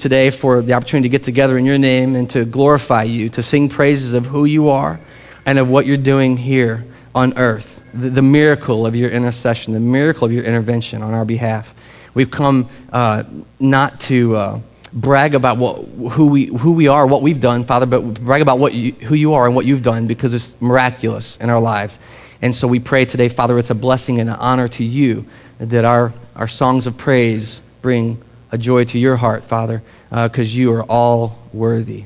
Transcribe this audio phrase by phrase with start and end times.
[0.00, 3.42] today for the opportunity to get together in your name and to glorify you, to
[3.42, 4.98] sing praises of who you are
[5.46, 6.84] and of what you're doing here
[7.14, 7.80] on earth.
[7.92, 11.74] The, the miracle of your intercession, the miracle of your intervention on our behalf.
[12.14, 13.24] We've come uh,
[13.58, 14.60] not to uh,
[14.92, 18.58] brag about what, who, we, who we are, what we've done, Father, but brag about
[18.58, 21.98] what you, who you are and what you've done because it's miraculous in our lives.
[22.42, 25.26] And so we pray today, Father, it's a blessing and an honor to you
[25.58, 28.20] that our, our songs of praise bring
[28.52, 32.04] a joy to your heart, Father, because uh, you are all worthy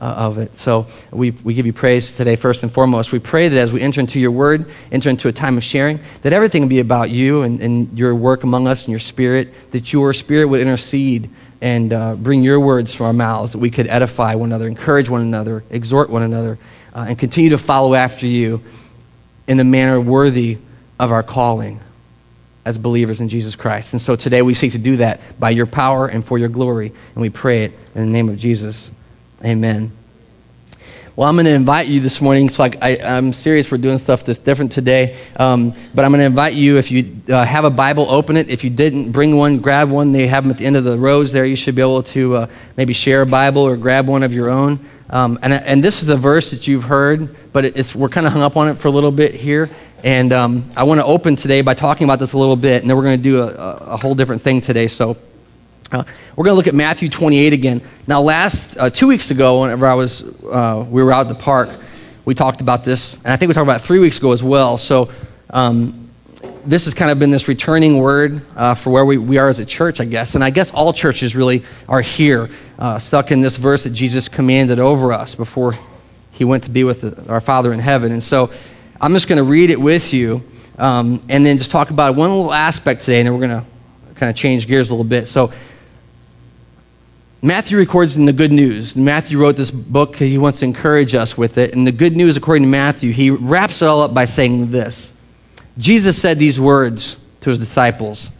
[0.00, 0.56] uh, of it.
[0.56, 3.12] So we, we give you praise today, first and foremost.
[3.12, 6.00] We pray that as we enter into your word, enter into a time of sharing,
[6.22, 9.92] that everything be about you and, and your work among us and your spirit, that
[9.92, 11.28] your spirit would intercede
[11.60, 15.10] and uh, bring your words from our mouths, that we could edify one another, encourage
[15.10, 16.58] one another, exhort one another,
[16.94, 18.62] uh, and continue to follow after you
[19.46, 20.56] in the manner worthy
[20.98, 21.80] of our calling
[22.64, 23.92] as believers in Jesus Christ.
[23.92, 26.92] And so today we seek to do that by your power and for your glory.
[27.14, 28.90] And we pray it in the name of Jesus.
[29.44, 29.92] Amen.
[31.16, 32.46] Well, I'm going to invite you this morning.
[32.46, 33.70] It's like I, am serious.
[33.70, 35.18] We're doing stuff that's different today.
[35.36, 38.48] Um, but I'm going to invite you, if you uh, have a Bible, open it.
[38.48, 40.12] If you didn't, bring one, grab one.
[40.12, 41.44] They have them at the end of the rows there.
[41.44, 44.48] You should be able to uh, maybe share a Bible or grab one of your
[44.48, 44.78] own.
[45.10, 48.32] Um, and, and this is a verse that you've heard, but it's, we're kind of
[48.32, 49.68] hung up on it for a little bit here.
[50.02, 52.88] And um, I want to open today by talking about this a little bit, and
[52.88, 54.86] then we're going to do a, a, whole different thing today.
[54.86, 55.18] So
[55.92, 56.04] uh,
[56.36, 57.82] we're going to look at Matthew 28 again.
[58.06, 61.34] Now, last uh, two weeks ago, whenever I was, uh, we were out at the
[61.34, 61.68] park,
[62.24, 64.78] we talked about this, and I think we talked about three weeks ago as well.
[64.78, 65.10] So
[65.50, 66.08] um,
[66.64, 69.60] this has kind of been this returning word uh, for where we, we are as
[69.60, 70.34] a church, I guess.
[70.34, 72.48] And I guess all churches really are here,
[72.78, 75.76] uh, stuck in this verse that Jesus commanded over us before
[76.32, 78.12] he went to be with the, our Father in heaven.
[78.12, 78.50] And so
[79.00, 80.42] I'm just going to read it with you
[80.78, 83.66] um, and then just talk about one little aspect today, and then we're going to
[84.16, 85.28] kind of change gears a little bit.
[85.28, 85.52] So,
[87.42, 88.94] Matthew records in the good news.
[88.94, 91.74] Matthew wrote this book, he wants to encourage us with it.
[91.74, 95.10] And the good news, according to Matthew, he wraps it all up by saying this
[95.78, 98.30] Jesus said these words to his disciples.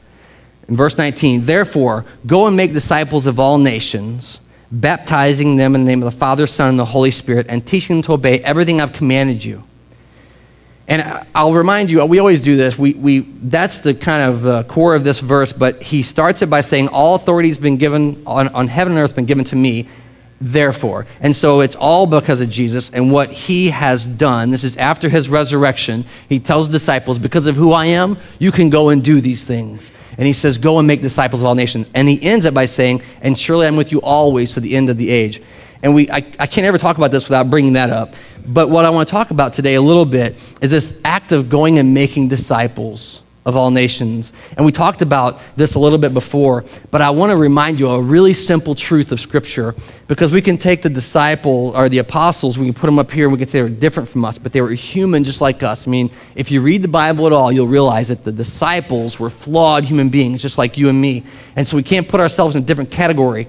[0.69, 4.39] In verse 19, therefore, go and make disciples of all nations,
[4.71, 7.97] baptizing them in the name of the Father, Son, and the Holy Spirit, and teaching
[7.97, 9.65] them to obey everything I've commanded you.
[10.91, 12.77] And I'll remind you, we always do this.
[12.77, 16.51] We, we, that's the kind of the core of this verse, but he starts it
[16.51, 19.57] by saying, All authority has been given on, on heaven and earth, been given to
[19.57, 19.89] me,
[20.41, 21.07] therefore.
[21.21, 24.51] And so it's all because of Jesus and what he has done.
[24.51, 26.07] This is after his resurrection.
[26.29, 29.93] He tells disciples, Because of who I am, you can go and do these things.
[30.19, 31.87] And he says, Go and make disciples of all nations.
[31.95, 34.91] And he ends it by saying, And surely I'm with you always to the end
[34.91, 35.41] of the age.
[35.83, 38.15] And we, I, I can't ever talk about this without bringing that up.
[38.47, 41.49] But what I want to talk about today a little bit is this act of
[41.49, 44.33] going and making disciples of all nations.
[44.57, 47.89] And we talked about this a little bit before, but I want to remind you
[47.89, 49.75] a really simple truth of Scripture
[50.09, 53.25] because we can take the disciple or the apostles, we can put them up here
[53.25, 55.63] and we can say they were different from us, but they were human just like
[55.63, 55.87] us.
[55.87, 59.31] I mean, if you read the Bible at all, you'll realize that the disciples were
[59.31, 61.25] flawed human beings just like you and me.
[61.57, 63.49] And so we can't put ourselves in a different category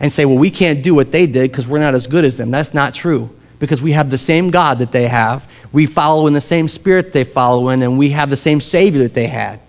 [0.00, 2.36] and say, well, we can't do what they did because we're not as good as
[2.36, 2.50] them.
[2.50, 5.48] That's not true because we have the same God that they have.
[5.72, 9.02] We follow in the same spirit they follow in, and we have the same Savior
[9.02, 9.60] that they had.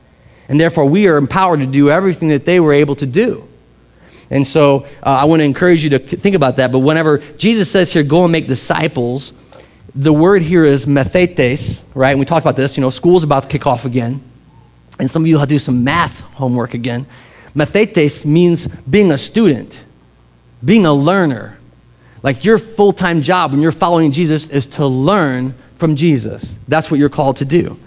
[0.47, 3.47] And therefore, we are empowered to do everything that they were able to do.
[4.31, 6.71] And so, uh, I want to encourage you to think about that.
[6.71, 9.33] But whenever Jesus says here, go and make disciples,
[9.95, 12.11] the word here is mathetes, right?
[12.11, 12.77] And we talked about this.
[12.77, 14.21] You know, school's about to kick off again.
[14.99, 17.07] And some of you have to do some math homework again.
[17.55, 19.83] Mathetes means being a student
[20.63, 21.57] being a learner.
[22.21, 26.57] Like your full time job when you're following Jesus is to learn from Jesus.
[26.67, 27.79] That's what you're called to do.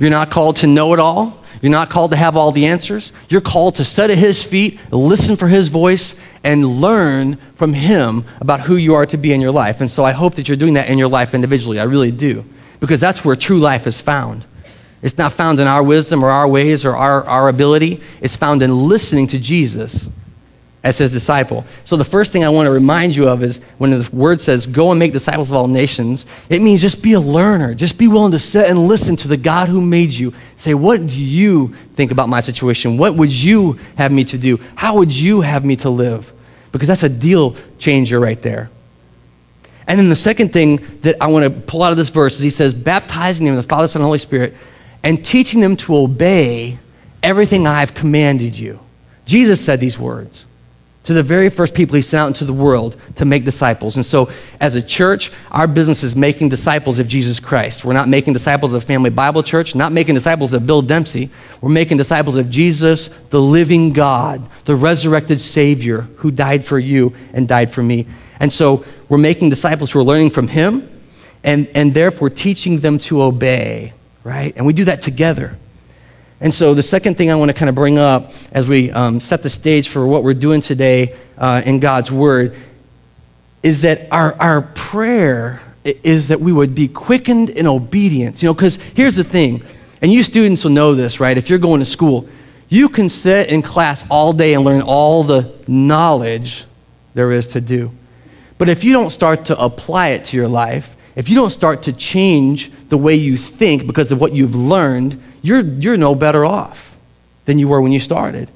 [0.00, 1.42] You're not called to know it all.
[1.62, 3.12] You're not called to have all the answers.
[3.28, 8.24] You're called to sit at his feet, listen for his voice, and learn from him
[8.40, 9.80] about who you are to be in your life.
[9.80, 11.80] And so I hope that you're doing that in your life individually.
[11.80, 12.44] I really do.
[12.78, 14.44] Because that's where true life is found.
[15.00, 18.62] It's not found in our wisdom or our ways or our, our ability, it's found
[18.62, 20.08] in listening to Jesus
[20.86, 21.64] as his disciple.
[21.84, 24.66] So the first thing I want to remind you of is when the word says,
[24.66, 27.74] go and make disciples of all nations, it means just be a learner.
[27.74, 30.32] Just be willing to sit and listen to the God who made you.
[30.54, 32.98] Say, what do you think about my situation?
[32.98, 34.60] What would you have me to do?
[34.76, 36.32] How would you have me to live?
[36.70, 38.70] Because that's a deal changer right there.
[39.88, 42.42] And then the second thing that I want to pull out of this verse is
[42.42, 44.54] he says, baptizing them in the Father, Son, and Holy Spirit,
[45.02, 46.78] and teaching them to obey
[47.24, 48.78] everything I've commanded you.
[49.24, 50.45] Jesus said these words.
[51.06, 53.94] To the very first people he sent out into the world to make disciples.
[53.96, 54.28] And so,
[54.60, 57.84] as a church, our business is making disciples of Jesus Christ.
[57.84, 61.30] We're not making disciples of Family Bible Church, not making disciples of Bill Dempsey.
[61.60, 67.14] We're making disciples of Jesus, the living God, the resurrected Savior who died for you
[67.32, 68.06] and died for me.
[68.40, 70.88] And so, we're making disciples who are learning from him
[71.44, 73.92] and, and therefore teaching them to obey,
[74.24, 74.52] right?
[74.56, 75.56] And we do that together.
[76.40, 79.20] And so, the second thing I want to kind of bring up as we um,
[79.20, 82.54] set the stage for what we're doing today uh, in God's Word
[83.62, 88.42] is that our, our prayer is that we would be quickened in obedience.
[88.42, 89.62] You know, because here's the thing,
[90.02, 91.38] and you students will know this, right?
[91.38, 92.28] If you're going to school,
[92.68, 96.64] you can sit in class all day and learn all the knowledge
[97.14, 97.92] there is to do.
[98.58, 101.84] But if you don't start to apply it to your life, if you don't start
[101.84, 106.44] to change the way you think because of what you've learned, you're, you're no better
[106.44, 106.96] off
[107.44, 108.50] than you were when you started.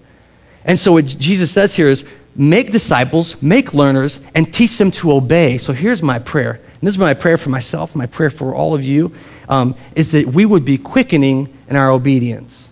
[0.65, 2.05] And so, what Jesus says here is
[2.35, 5.57] make disciples, make learners, and teach them to obey.
[5.59, 6.53] So, here's my prayer.
[6.53, 9.13] And this is my prayer for myself, my prayer for all of you,
[9.49, 12.69] um, is that we would be quickening in our obedience.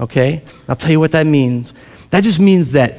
[0.00, 0.42] Okay?
[0.68, 1.72] I'll tell you what that means.
[2.10, 2.98] That just means that,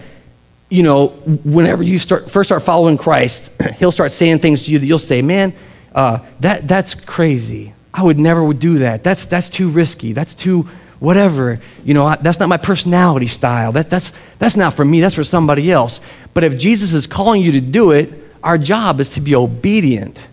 [0.69, 4.79] you know, whenever you start, first start following Christ, he'll start saying things to you
[4.79, 5.53] that you'll say, man,
[5.95, 7.73] uh, that, that's crazy.
[7.97, 9.03] I would never would do that.
[9.03, 10.13] That's, that's too risky.
[10.13, 11.59] That's too whatever.
[11.83, 13.71] You know, I, that's not my personality style.
[13.71, 15.01] That, that's, that's not for me.
[15.01, 15.99] That's for somebody else.
[16.35, 18.13] But if Jesus is calling you to do it,
[18.43, 20.25] our job is to be obedient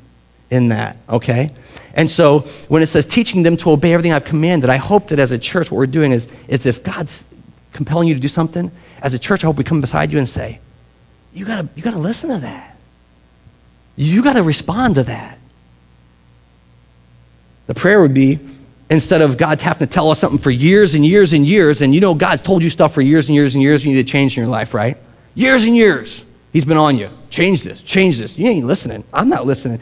[0.51, 1.53] in that, okay?
[1.95, 5.19] And so when it says teaching them to obey everything I've commanded, I hope that
[5.19, 7.25] as a church, what we're doing is it's if God's
[7.73, 8.71] compelling you to do something,
[9.01, 10.61] as a church, I hope we come beside you and say,
[11.33, 12.77] you gotta, you gotta listen to that.
[13.97, 15.39] You gotta respond to that.
[17.67, 18.39] The prayer would be
[18.91, 21.95] instead of God having to tell us something for years and years and years, and
[21.95, 24.11] you know God's told you stuff for years and years and years, you need to
[24.11, 24.97] change in your life, right?
[25.35, 26.25] Years and years.
[26.53, 27.11] He's been on you.
[27.31, 28.39] Change this, change this.
[28.39, 29.03] You ain't listening.
[29.13, 29.81] I'm not listening.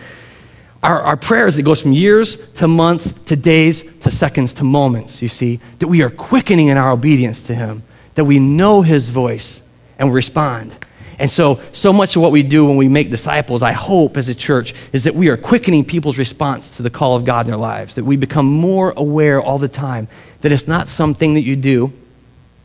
[0.82, 4.64] Our, our prayer is it goes from years to months to days to seconds to
[4.64, 7.82] moments, you see, that we are quickening in our obedience to Him,
[8.14, 9.62] that we know His voice
[9.98, 10.74] and respond.
[11.18, 14.28] And so, so much of what we do when we make disciples, I hope as
[14.28, 17.50] a church, is that we are quickening people's response to the call of God in
[17.50, 20.08] their lives, that we become more aware all the time
[20.40, 21.92] that it's not something that you do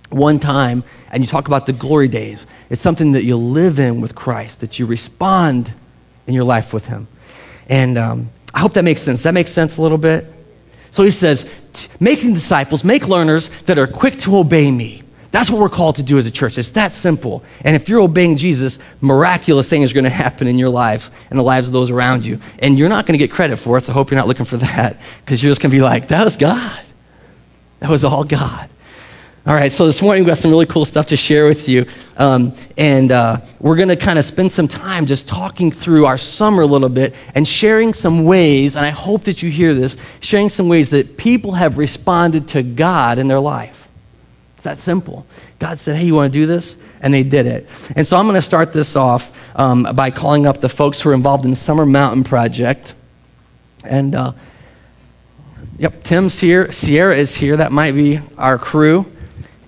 [0.09, 2.47] one time and you talk about the glory days.
[2.69, 5.71] It's something that you live in with Christ, that you respond
[6.25, 7.07] in your life with Him.
[7.69, 9.23] And um, I hope that makes sense.
[9.23, 10.25] That makes sense a little bit?
[10.91, 11.49] So he says,
[11.99, 15.03] making disciples, make learners that are quick to obey me.
[15.31, 16.57] That's what we're called to do as a church.
[16.57, 17.43] It's that simple.
[17.61, 21.37] And if you're obeying Jesus, miraculous things are going to happen in your lives and
[21.37, 22.39] the lives of those around you.
[22.59, 24.45] And you're not going to get credit for it, so I hope you're not looking
[24.45, 26.83] for that because you're just going to be like, that was God.
[27.79, 28.69] That was all God.
[29.45, 31.85] All right, so this morning we've got some really cool stuff to share with you.
[32.17, 36.17] Um, and uh, we're going to kind of spend some time just talking through our
[36.17, 39.95] summer a little bit and sharing some ways, and I hope that you hear this,
[40.19, 43.76] sharing some ways that people have responded to God in their life.
[44.57, 45.27] It's that simple.
[45.59, 46.77] God said, hey, you want to do this?
[47.01, 47.69] And they did it.
[47.95, 51.11] And so I'm going to start this off um, by calling up the folks who
[51.11, 52.95] are involved in the Summer Mountain Project.
[53.83, 54.31] And, uh,
[55.77, 56.71] yep, Tim's here.
[56.71, 57.57] Sierra is here.
[57.57, 59.05] That might be our crew.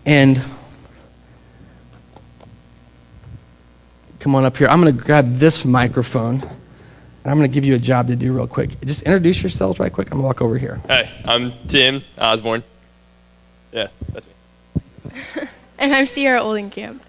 [0.08, 0.42] And
[4.20, 4.68] come on up here.
[4.70, 6.42] I'm going to grab this microphone.
[6.42, 8.82] And I'm going to give you a job to do real quick.
[8.84, 10.08] Just introduce yourselves right quick.
[10.08, 10.82] I'm going to walk over here.
[10.88, 12.64] Hey, I'm Tim Osborne.
[13.72, 14.34] Yeah, that's me.
[15.80, 17.00] and I'm Sierra Oldenkamp.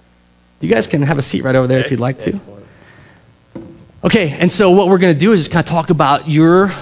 [0.60, 2.38] You guys can have a seat right over there if you'd like to.
[4.02, 6.72] Okay, and so what we're going to do is just kind of talk about your,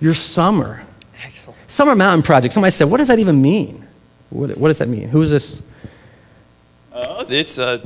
[0.00, 0.82] your summer.
[1.24, 1.58] Excellent.
[1.68, 2.52] Summer Mountain Project.
[2.54, 3.86] Somebody said, what does that even mean?
[4.30, 5.08] What, what does that mean?
[5.08, 5.62] Who is this?
[6.92, 7.82] Uh, it's a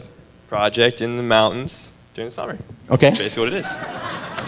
[0.48, 2.58] project in the mountains during the summer.
[2.90, 3.10] Okay.
[3.10, 3.76] That's basically what it is.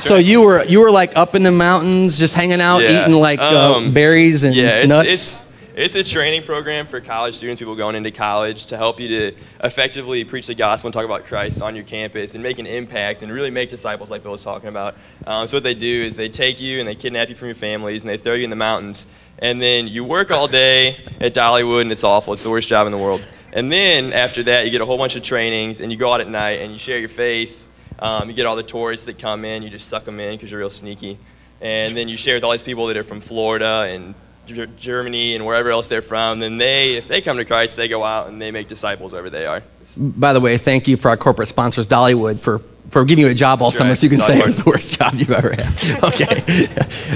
[0.03, 3.03] so you were you were like up in the mountains, just hanging out, yeah.
[3.03, 5.09] eating like uh, um, berries and yeah, it's, nuts.
[5.09, 5.43] It's,
[5.75, 9.37] it's a training program for college students, people going into college, to help you to
[9.65, 13.23] effectively preach the gospel and talk about Christ on your campus and make an impact
[13.23, 14.95] and really make disciples, like Bill was talking about.
[15.27, 17.57] Um, so what they do is they take you and they kidnap you from your
[17.57, 19.07] families and they throw you in the mountains,
[19.41, 22.35] and then you work all day at Dollywood, and it's awful.
[22.35, 23.25] It's the worst job in the world.
[23.53, 26.21] And then after that, you get a whole bunch of trainings, and you go out
[26.21, 27.61] at night and you share your faith.
[27.99, 30.53] Um, you get all the tourists that come in, you just suck them in because
[30.53, 31.19] you're real sneaky.
[31.61, 34.15] And then you share with all these people that are from Florida and
[34.47, 38.03] Germany and wherever else they're from, then they, if they come to Christ, they go
[38.03, 39.63] out and they make disciples wherever they are.
[39.97, 42.61] By the way, thank you for our corporate sponsors, Dollywood, for,
[42.91, 43.99] for giving you a job all summer right.
[43.99, 44.27] so you can Dollywood.
[44.27, 45.65] say it was the worst job you've ever had.
[46.05, 46.41] Okay.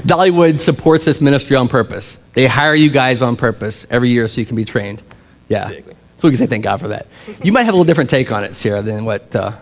[0.06, 2.18] Dollywood supports this ministry on purpose.
[2.34, 5.02] They hire you guys on purpose every year so you can be trained.
[5.48, 5.68] Yeah.
[5.68, 5.94] Exactly.
[6.18, 7.06] So we can say thank God for that.
[7.44, 9.52] You might have a little different take on it, Sierra, than what uh,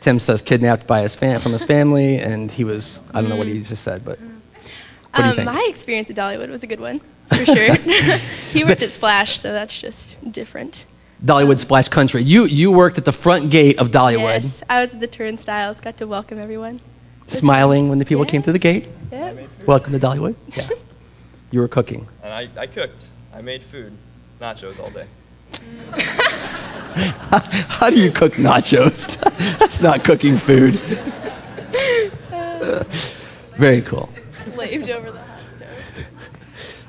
[0.00, 0.40] Tim says.
[0.40, 2.98] Kidnapped by his fam- from his family, and he was.
[3.12, 4.18] I don't know what he just said, but
[5.18, 5.46] what do you Um, think?
[5.46, 7.74] my experience at Dollywood was a good one, for sure.
[8.52, 10.86] he worked at Splash, so that's just different.
[11.24, 12.22] Dollywood Splash Country.
[12.22, 15.80] You you worked at the front gate of Dollywood, Yes, I was at the turnstiles,
[15.80, 16.80] got to welcome everyone.
[17.26, 18.84] Smiling when the people came through the gate.
[19.10, 19.18] fun.
[19.20, 19.46] Yeah.
[19.66, 20.34] Welcome to Dollywood.
[20.56, 20.68] Yeah.
[21.50, 22.06] You were cooking.
[22.22, 23.06] And I, I cooked.
[23.32, 23.94] I made food,
[24.38, 25.06] nachos all day.
[27.68, 29.16] How do you cook nachos?
[29.58, 30.74] That's not cooking food.
[33.56, 34.10] Very cool.
[34.58, 35.68] Slaved over the hot stove.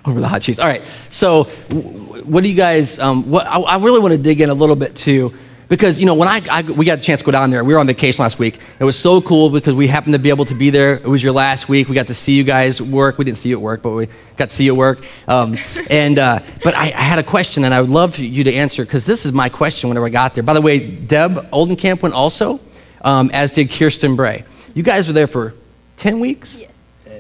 [0.06, 0.58] over the hot cheese.
[0.58, 0.82] All right.
[1.10, 2.98] So, w- what do you guys?
[2.98, 5.32] Um, what I, I really want to dig in a little bit too,
[5.68, 7.64] because you know when I, I we got a chance to go down there.
[7.64, 8.58] We were on vacation last week.
[8.80, 10.96] It was so cool because we happened to be able to be there.
[10.96, 11.88] It was your last week.
[11.88, 13.20] We got to see you guys work.
[13.20, 15.06] We didn't see you at work, but we got to see you at work.
[15.28, 15.56] Um,
[15.92, 18.54] and uh, but I, I had a question, and I would love for you to
[18.54, 19.90] answer because this is my question.
[19.90, 20.44] Whenever I got there.
[20.44, 22.60] By the way, Deb Oldenkamp went also,
[23.04, 24.44] um, as did Kirsten Bray.
[24.74, 25.54] You guys were there for
[25.98, 26.58] ten weeks.
[26.60, 26.69] Yes.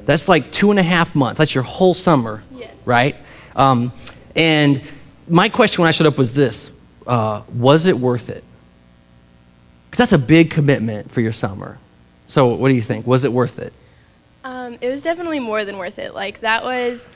[0.09, 1.37] That's like two and a half months.
[1.37, 2.73] That's your whole summer, Yes.
[2.83, 3.15] right?
[3.55, 3.93] Um,
[4.35, 4.81] and
[5.27, 6.71] my question when I showed up was this
[7.05, 8.43] uh, Was it worth it?
[9.85, 11.77] Because that's a big commitment for your summer.
[12.25, 13.05] So, what do you think?
[13.05, 13.71] Was it worth it?
[14.43, 16.15] Um, it was definitely more than worth it.
[16.15, 17.07] Like that was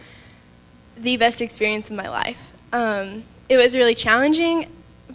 [0.96, 2.52] the best experience of my life.
[2.74, 4.68] Um, it was really challenging.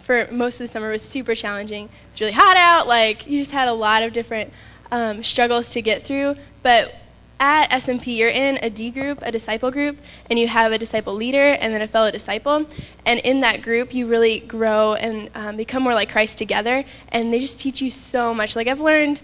[0.03, 1.85] For most of the summer, it was super challenging.
[1.85, 2.87] It was really hot out.
[2.87, 4.51] Like you just had a lot of different
[4.91, 6.35] um, struggles to get through.
[6.61, 6.93] But
[7.39, 9.97] at SMP, you're in a D group, a disciple group,
[10.29, 12.65] and you have a disciple leader and then a fellow disciple.
[13.05, 16.83] And in that group, you really grow and um, become more like Christ together.
[17.09, 18.55] And they just teach you so much.
[18.55, 19.21] Like I've learned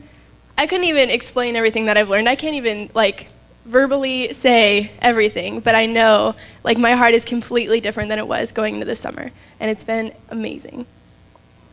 [0.57, 2.29] I couldn't even explain everything that I've learned.
[2.29, 3.27] I can't even like
[3.65, 8.51] verbally say everything, but I know like my heart is completely different than it was
[8.51, 10.85] going into the summer, and it's been amazing.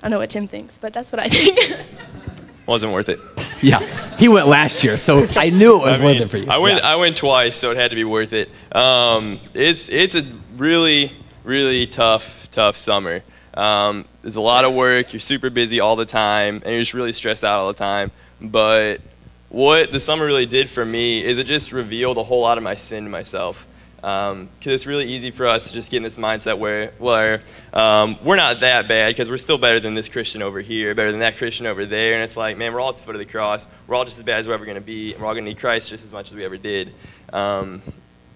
[0.01, 1.79] I don't know what Tim thinks, but that's what I think.
[2.67, 3.21] Wasn't worth it.
[3.63, 3.81] Yeah.
[4.17, 6.51] He went last year, so I knew it was I worth it for you.
[6.51, 6.81] I went.
[6.81, 6.89] Yeah.
[6.89, 8.51] I went twice, so it had to be worth it.
[8.73, 10.23] Um, it's it's a
[10.57, 11.13] really
[11.45, 13.23] really tough tough summer.
[13.55, 15.13] Um, there's a lot of work.
[15.13, 18.11] You're super busy all the time, and you're just really stressed out all the time.
[18.41, 19.01] But
[19.49, 22.65] what the summer really did for me is it just revealed a whole lot of
[22.65, 23.67] my sin to myself.
[24.03, 27.41] Because it's really easy for us to just get in this mindset where, where
[27.73, 31.13] um, we're not that bad because we're still better than this Christian over here, better
[31.13, 32.15] than that Christian over there.
[32.15, 33.65] And it's like, man, we're all at the foot of the cross.
[33.87, 35.13] We're all just as bad as we're ever going to be.
[35.13, 36.93] And we're all going to need Christ just as much as we ever did.
[37.33, 37.81] Um,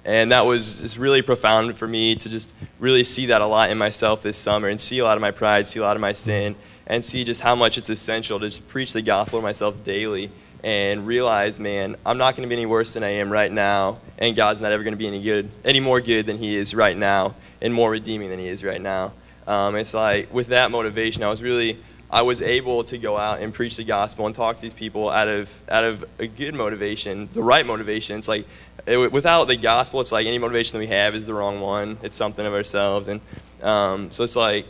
[0.05, 3.71] and that was just really profound for me to just really see that a lot
[3.71, 6.01] in myself this summer and see a lot of my pride, see a lot of
[6.01, 6.55] my sin,
[6.87, 10.31] and see just how much it's essential to just preach the gospel to myself daily
[10.63, 13.99] and realize, man, I'm not going to be any worse than I am right now,
[14.19, 16.75] and God's not ever going to be any good, any more good than He is
[16.75, 19.13] right now, and more redeeming than He is right now.
[19.47, 21.79] Um, it's like with that motivation, I was really,
[22.11, 25.09] I was able to go out and preach the gospel and talk to these people
[25.09, 28.19] out of out of a good motivation, the right motivation.
[28.19, 28.47] It's like
[28.87, 31.99] it, without the gospel, it's like any motivation that we have is the wrong one.
[32.03, 33.21] It's something of ourselves, and
[33.63, 34.67] um, so it's like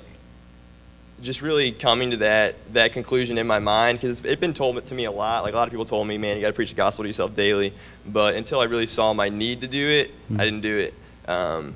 [1.23, 4.95] just really coming to that that conclusion in my mind because it's been told to
[4.95, 5.45] me a lot.
[5.45, 7.09] Like a lot of people told me, man, you got to preach the gospel to
[7.09, 7.73] yourself daily.
[8.07, 10.95] But until I really saw my need to do it, I didn't do it.
[11.29, 11.75] Um,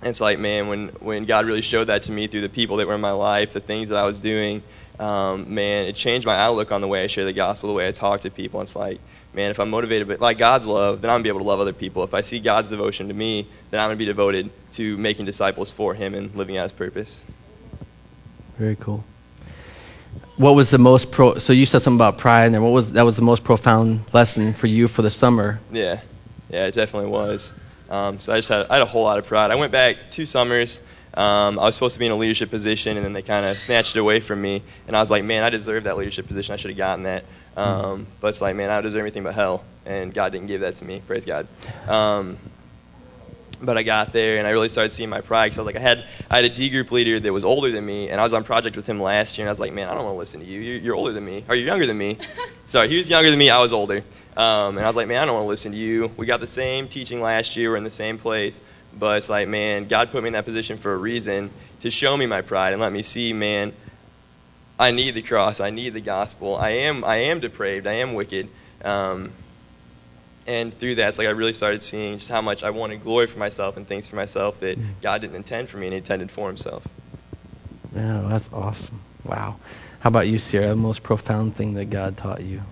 [0.00, 2.76] and it's like, man, when when God really showed that to me through the people
[2.76, 4.62] that were in my life, the things that I was doing,
[4.98, 7.88] um, man, it changed my outlook on the way I share the gospel, the way
[7.88, 8.60] I talk to people.
[8.60, 9.00] It's like,
[9.32, 11.72] man, if I'm motivated by God's love, then I'm gonna be able to love other
[11.72, 12.04] people.
[12.04, 15.72] If I see God's devotion to me, then I'm gonna be devoted to making disciples
[15.72, 17.20] for Him and living out His purpose.
[18.58, 19.04] Very cool.
[20.36, 21.38] What was the most pro?
[21.38, 24.04] So you said something about pride, and then what was that was the most profound
[24.12, 25.60] lesson for you for the summer?
[25.70, 26.00] Yeah,
[26.50, 27.54] yeah, it definitely was.
[27.88, 29.50] Um, so I just had, I had a whole lot of pride.
[29.50, 30.80] I went back two summers.
[31.14, 33.56] Um, I was supposed to be in a leadership position, and then they kind of
[33.58, 34.62] snatched it away from me.
[34.88, 36.52] And I was like, man, I deserve that leadership position.
[36.52, 37.24] I should have gotten that.
[37.56, 40.62] Um, but it's like, man, I don't deserve anything but hell, and God didn't give
[40.62, 41.02] that to me.
[41.06, 41.46] Praise God.
[41.86, 42.36] Um,
[43.64, 45.76] but I got there and I really started seeing my pride because I was like,
[45.76, 48.24] I had I had a D group leader that was older than me, and I
[48.24, 50.14] was on project with him last year, and I was like, man, I don't want
[50.14, 50.60] to listen to you.
[50.60, 52.18] You're, you're older than me, or you're younger than me.
[52.66, 53.50] Sorry, he was younger than me.
[53.50, 54.04] I was older,
[54.36, 56.10] um, and I was like, man, I don't want to listen to you.
[56.16, 57.70] We got the same teaching last year.
[57.70, 58.60] We're in the same place,
[58.98, 62.16] but it's like, man, God put me in that position for a reason to show
[62.16, 63.72] me my pride and let me see, man,
[64.78, 65.60] I need the cross.
[65.60, 66.56] I need the gospel.
[66.56, 67.86] I am I am depraved.
[67.86, 68.48] I am wicked.
[68.82, 69.32] Um,
[70.46, 73.26] and through that, it's like I really started seeing just how much I wanted glory
[73.26, 76.48] for myself and things for myself that God didn't intend for me and intended for
[76.48, 76.86] Himself.
[77.94, 79.00] Yeah, that's awesome.
[79.24, 79.56] Wow.
[80.00, 80.68] How about you, Sierra?
[80.68, 82.62] The most profound thing that God taught you?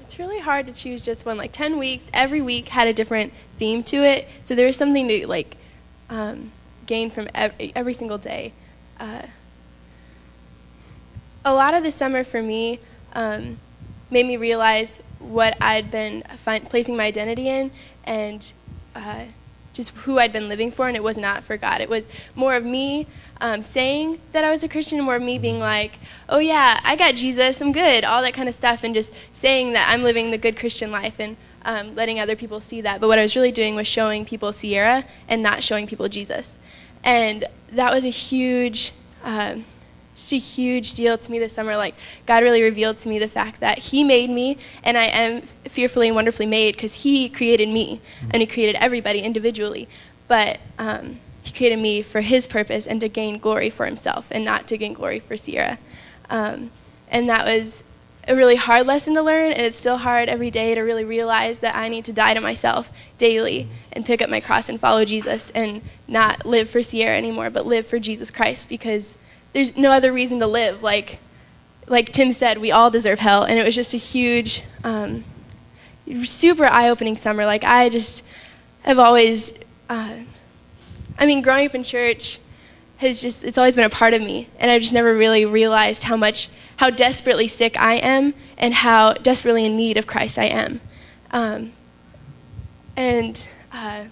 [0.00, 1.36] It's really hard to choose just one.
[1.36, 4.26] Like 10 weeks, every week had a different theme to it.
[4.42, 5.56] So there was something to like
[6.08, 6.50] um,
[6.86, 8.52] gain from every, every single day.
[8.98, 9.22] Uh,
[11.44, 12.80] a lot of the summer for me
[13.12, 13.58] um,
[14.10, 17.70] made me realize what I'd been find, placing my identity in
[18.04, 18.52] and
[18.94, 19.24] uh,
[19.72, 21.80] just who I'd been living for, and it was not for God.
[21.80, 23.06] It was more of me
[23.40, 25.98] um, saying that I was a Christian, more of me being like,
[26.28, 29.72] oh yeah, I got Jesus, I'm good, all that kind of stuff, and just saying
[29.72, 33.00] that I'm living the good Christian life and um, letting other people see that.
[33.00, 36.58] But what I was really doing was showing people Sierra and not showing people Jesus.
[37.04, 38.92] And that was a huge.
[39.22, 39.64] Um,
[40.20, 41.76] just a huge deal to me this summer.
[41.76, 41.94] Like,
[42.26, 46.08] God really revealed to me the fact that He made me, and I am fearfully
[46.08, 48.00] and wonderfully made because He created me,
[48.30, 49.88] and He created everybody individually.
[50.28, 54.44] But um, He created me for His purpose and to gain glory for Himself, and
[54.44, 55.78] not to gain glory for Sierra.
[56.28, 56.70] Um,
[57.08, 57.82] and that was
[58.28, 61.60] a really hard lesson to learn, and it's still hard every day to really realize
[61.60, 65.04] that I need to die to myself daily and pick up my cross and follow
[65.04, 69.16] Jesus and not live for Sierra anymore, but live for Jesus Christ because
[69.52, 70.82] there's no other reason to live.
[70.82, 71.18] Like,
[71.86, 75.24] like Tim said, we all deserve hell, and it was just a huge, um,
[76.24, 77.44] super eye-opening summer.
[77.44, 78.22] Like I just
[78.82, 79.52] have always,
[79.88, 80.14] uh,
[81.18, 82.38] I mean, growing up in church
[82.98, 86.04] has just it's always been a part of me, and I've just never really realized
[86.04, 90.44] how much, how desperately sick I am, and how desperately in need of Christ I
[90.44, 90.80] am.
[91.30, 91.72] Um,
[92.96, 94.04] and uh,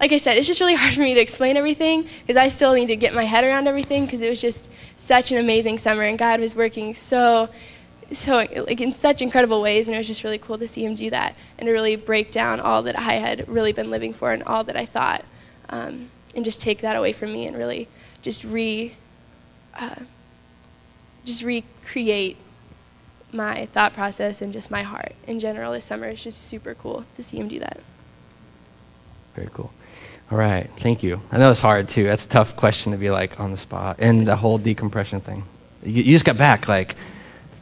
[0.00, 2.74] like I said, it's just really hard for me to explain everything because I still
[2.74, 6.02] need to get my head around everything because it was just such an amazing summer
[6.02, 7.48] and God was working so,
[8.12, 10.94] so like in such incredible ways and it was just really cool to see Him
[10.94, 14.32] do that and to really break down all that I had really been living for
[14.32, 15.24] and all that I thought
[15.68, 17.88] um, and just take that away from me and really
[18.22, 18.96] just re,
[19.74, 19.96] uh,
[21.24, 22.36] just recreate
[23.32, 26.06] my thought process and just my heart in general this summer.
[26.06, 27.80] It's just super cool to see Him do that.
[29.34, 29.72] Very cool.
[30.30, 31.22] All right, thank you.
[31.32, 32.04] I know it's hard too.
[32.04, 35.44] That's a tough question to be like on the spot, and the whole decompression thing.
[35.82, 36.96] You, you just got back like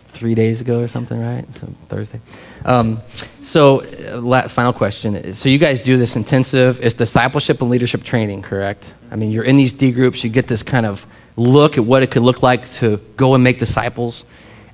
[0.09, 1.45] three days ago or something, right?
[1.55, 2.21] So Thursday.
[2.65, 3.03] Um,
[3.45, 5.35] so, uh, final question.
[5.35, 6.81] So, you guys do this intensive.
[6.83, 8.93] It's discipleship and leadership training, correct?
[9.13, 10.25] I mean, you're in these D groups.
[10.25, 11.07] You get this kind of
[11.37, 14.25] look at what it could look like to go and make disciples,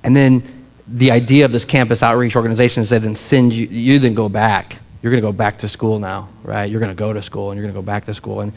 [0.01, 0.41] and then
[0.87, 3.67] the idea of this campus outreach organization is they then send you.
[3.67, 6.63] You then go back you're going to go back to school now, right?
[6.71, 8.39] You're going to go to school and you're going to go back to school.
[8.39, 8.53] And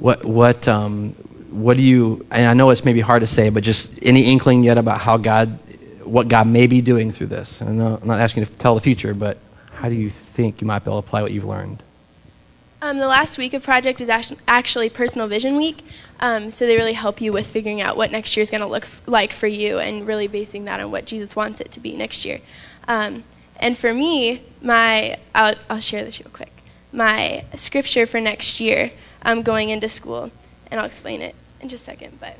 [0.00, 1.10] what, what, um,
[1.50, 4.64] what do you, and I know it's maybe hard to say, but just any inkling
[4.64, 5.56] yet about how God,
[6.02, 7.60] what God may be doing through this?
[7.60, 9.38] And I I'm not asking you to tell the future, but
[9.72, 11.80] how do you think you might be able to apply what you've learned?
[12.82, 15.86] Um, the last week of project is actually personal vision week,
[16.18, 18.66] um, so they really help you with figuring out what next year is going to
[18.66, 21.96] look like for you and really basing that on what Jesus wants it to be
[21.96, 22.40] next year.
[22.88, 23.24] Um,
[23.64, 26.52] and for me, my I'll, I'll share this real quick.
[26.92, 30.30] My scripture for next year, I'm going into school,
[30.70, 32.20] and I'll explain it in just a second.
[32.20, 32.36] But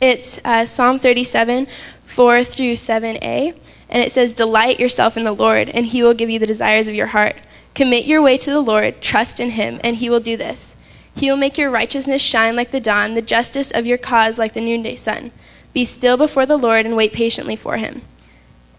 [0.00, 1.68] it's uh, Psalm 37,
[2.06, 3.56] 4 through 7a,
[3.88, 6.88] and it says, "Delight yourself in the Lord, and He will give you the desires
[6.88, 7.36] of your heart.
[7.76, 10.74] Commit your way to the Lord, trust in Him, and He will do this.
[11.14, 14.54] He will make your righteousness shine like the dawn, the justice of your cause like
[14.54, 15.30] the noonday sun.
[15.72, 18.02] Be still before the Lord and wait patiently for Him."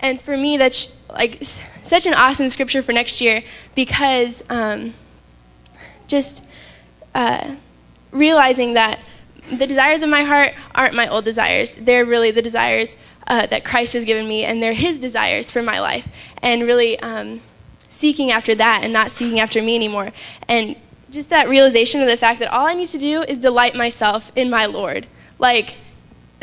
[0.01, 1.41] And for me, that's like
[1.87, 3.43] such an awesome scripture for next year
[3.75, 4.93] because um,
[6.07, 6.43] just
[7.13, 7.55] uh,
[8.11, 8.99] realizing that
[9.51, 11.75] the desires of my heart aren't my old desires.
[11.75, 15.61] They're really the desires uh, that Christ has given me, and they're His desires for
[15.61, 16.07] my life.
[16.41, 17.41] And really um,
[17.89, 20.11] seeking after that and not seeking after me anymore.
[20.47, 20.75] And
[21.11, 24.31] just that realization of the fact that all I need to do is delight myself
[24.35, 25.07] in my Lord.
[25.39, 25.77] Like,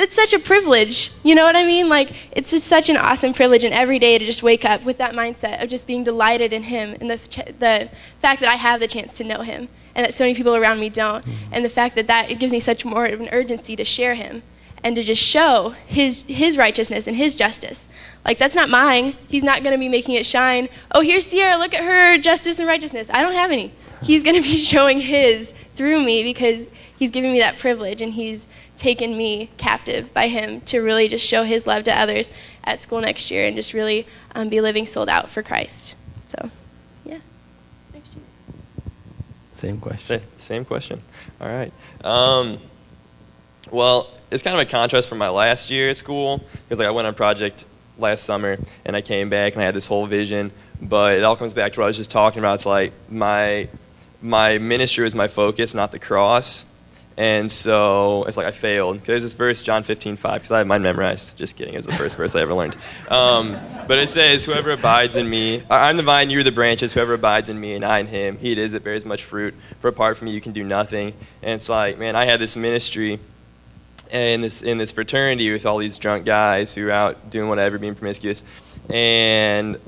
[0.03, 1.13] it's such a privilege.
[1.23, 1.89] You know what I mean?
[1.89, 4.99] Like, it's just such an awesome privilege, and every day to just wake up with
[4.99, 7.17] that mindset of just being delighted in Him and the,
[7.59, 10.57] the fact that I have the chance to know Him and that so many people
[10.57, 11.53] around me don't, mm-hmm.
[11.53, 14.15] and the fact that that it gives me such more of an urgency to share
[14.15, 14.43] Him
[14.85, 17.89] and to just show His His righteousness and His justice.
[18.25, 19.17] Like that's not mine.
[19.29, 20.69] He's not going to be making it shine.
[20.93, 21.57] Oh, here's Sierra.
[21.57, 23.09] Look at her justice and righteousness.
[23.13, 23.73] I don't have any.
[24.03, 28.15] He's going to be showing His through me because He's giving me that privilege and
[28.15, 28.47] He's
[28.83, 32.31] taken me captive by him to really just show his love to others
[32.65, 35.95] at school next year and just really um, be living sold out for Christ.
[36.27, 36.51] So,
[37.05, 37.19] yeah.
[37.95, 38.25] Next year.
[39.55, 40.21] Same question.
[40.21, 41.01] Same, same question.
[41.41, 41.73] All right.
[42.03, 42.59] Um,
[43.71, 46.91] well, it's kind of a contrast from my last year at school because like I
[46.91, 47.65] went on a project
[47.99, 51.37] last summer and I came back and I had this whole vision, but it all
[51.37, 52.57] comes back to what I was just talking about.
[52.57, 53.69] It's like my
[54.21, 56.67] my ministry is my focus, not the cross
[57.17, 59.01] And so it's like I failed.
[59.05, 61.37] There's this verse, John 15, 5, because I have mine memorized.
[61.37, 61.75] Just kidding.
[61.75, 62.77] It was the first verse I ever learned.
[63.09, 66.95] Um, but it says, Whoever abides in me, I'm the vine, you're the branches.
[66.95, 69.55] Whoever abides in me and I in him, he it is that bears much fruit.
[69.81, 71.13] For apart from me, you can do nothing.
[71.43, 73.21] And it's like, man, I had this ministry
[74.11, 77.79] in this, in this fraternity with all these drunk guys who were out doing whatever,
[77.79, 78.43] being promiscuous.
[78.89, 79.79] And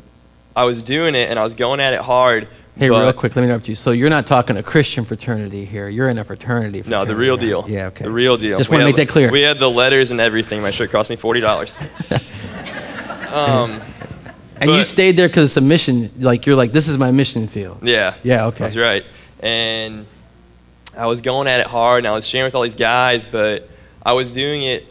[0.56, 2.48] I was doing it and I was going at it hard.
[2.76, 3.76] Hey, but- real quick, let me interrupt you.
[3.76, 5.88] So you're not talking a Christian fraternity here.
[5.88, 6.82] You're in a fraternity.
[6.84, 7.64] No, the real deal.
[7.68, 8.04] Yeah, okay.
[8.04, 8.58] The real deal.
[8.58, 9.30] Just want to make that clear.
[9.30, 10.60] We had the letters and everything.
[10.60, 11.78] My shirt cost me forty dollars.
[13.32, 13.80] um,
[14.60, 16.10] and you stayed there because it's a mission.
[16.18, 17.78] Like you're like, this is my mission field.
[17.82, 18.14] yeah.
[18.22, 18.64] Yeah, okay.
[18.64, 19.04] That's right.
[19.40, 20.06] And
[20.96, 23.68] I was going at it hard, and I was sharing with all these guys, but
[24.04, 24.87] I was doing it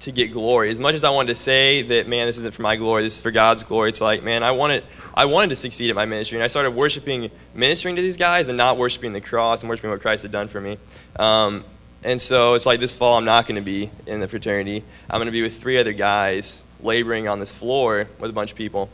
[0.00, 0.70] to get glory.
[0.70, 3.14] As much as I wanted to say that, man, this isn't for my glory, this
[3.14, 3.90] is for God's glory.
[3.90, 6.72] It's like, man, I wanted, I wanted to succeed at my ministry, and I started
[6.72, 10.32] worshiping, ministering to these guys, and not worshiping the cross and worshiping what Christ had
[10.32, 10.78] done for me.
[11.16, 11.64] Um,
[12.02, 14.84] and so it's like this fall, I'm not going to be in the fraternity.
[15.08, 18.50] I'm going to be with three other guys laboring on this floor with a bunch
[18.50, 18.90] of people,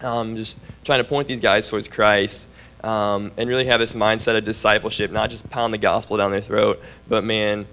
[0.00, 2.48] um, just trying to point these guys towards Christ.
[2.84, 6.42] Um, and really have this mindset of discipleship, not just pound the gospel down their
[6.42, 7.66] throat, but man,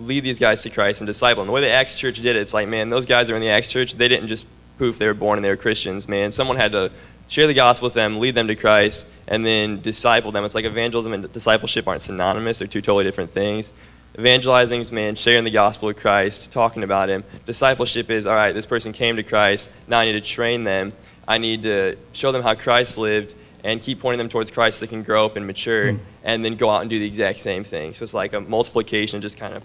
[0.00, 1.48] lead these guys to Christ and disciple them.
[1.48, 3.50] The way the Acts Church did it, it's like, man, those guys were in the
[3.50, 4.46] Acts Church, they didn't just
[4.78, 6.32] poof, they were born and they were Christians, man.
[6.32, 6.90] Someone had to
[7.28, 10.44] share the gospel with them, lead them to Christ, and then disciple them.
[10.44, 13.72] It's like evangelism and discipleship aren't synonymous, they're two totally different things.
[14.18, 17.22] Evangelizing is, man, sharing the gospel of Christ, talking about Him.
[17.46, 20.92] Discipleship is, all right, this person came to Christ, now I need to train them.
[21.28, 23.34] I need to show them how Christ lived
[23.64, 26.56] and keep pointing them towards Christ so they can grow up and mature and then
[26.56, 27.94] go out and do the exact same thing.
[27.94, 29.62] So it's like a multiplication, just kind of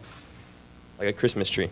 [1.00, 1.70] like a Christmas tree.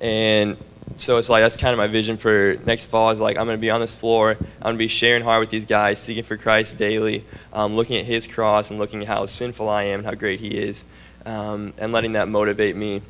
[0.00, 0.56] And
[0.96, 3.56] so it's like that's kind of my vision for next fall is like I'm going
[3.56, 4.32] to be on this floor.
[4.32, 7.96] I'm going to be sharing hard with these guys, seeking for Christ daily, um, looking
[7.96, 10.84] at His cross and looking at how sinful I am and how great He is,
[11.24, 13.02] um, and letting that motivate me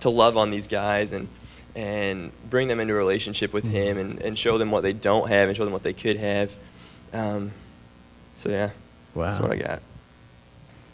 [0.00, 1.28] to love on these guys and
[1.74, 5.28] and bring them into a relationship with Him and, and show them what they don't
[5.28, 6.50] have and show them what they could have.
[7.16, 7.52] Um,
[8.36, 8.70] so yeah,
[9.14, 9.30] Wow.
[9.30, 9.82] that's what I got.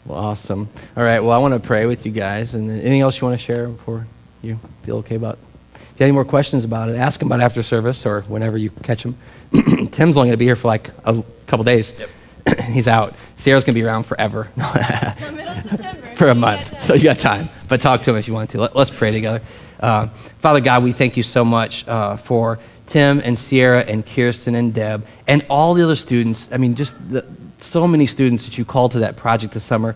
[0.05, 0.69] Well, awesome.
[0.97, 1.19] All right.
[1.19, 2.53] Well, I want to pray with you guys.
[2.53, 4.05] And anything else you want to share before
[4.41, 5.37] you feel okay about?
[5.73, 8.57] If you have any more questions about it, ask them about after service or whenever
[8.57, 9.15] you catch them.
[9.91, 11.93] Tim's only going to be here for like a couple days.
[11.97, 12.59] Yep.
[12.71, 13.15] He's out.
[13.37, 14.49] Sierra's going to be around forever.
[14.57, 16.15] Middle of September.
[16.15, 16.69] for a month.
[16.71, 17.49] got So you got time.
[17.69, 18.59] But talk to him if you want to.
[18.59, 19.41] Let, us pray together.
[19.79, 20.07] Uh,
[20.39, 24.73] Father God, we thank you so much uh, for Tim and Sierra and Kirsten and
[24.73, 26.49] Deb and all the other students.
[26.51, 27.25] I mean, just the,
[27.59, 29.95] so many students that you called to that project this summer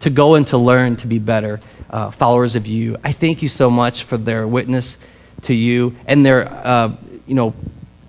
[0.00, 2.96] to go and to learn to be better uh, followers of you.
[3.04, 4.96] I thank you so much for their witness
[5.42, 6.94] to you and their, uh,
[7.26, 7.54] you know,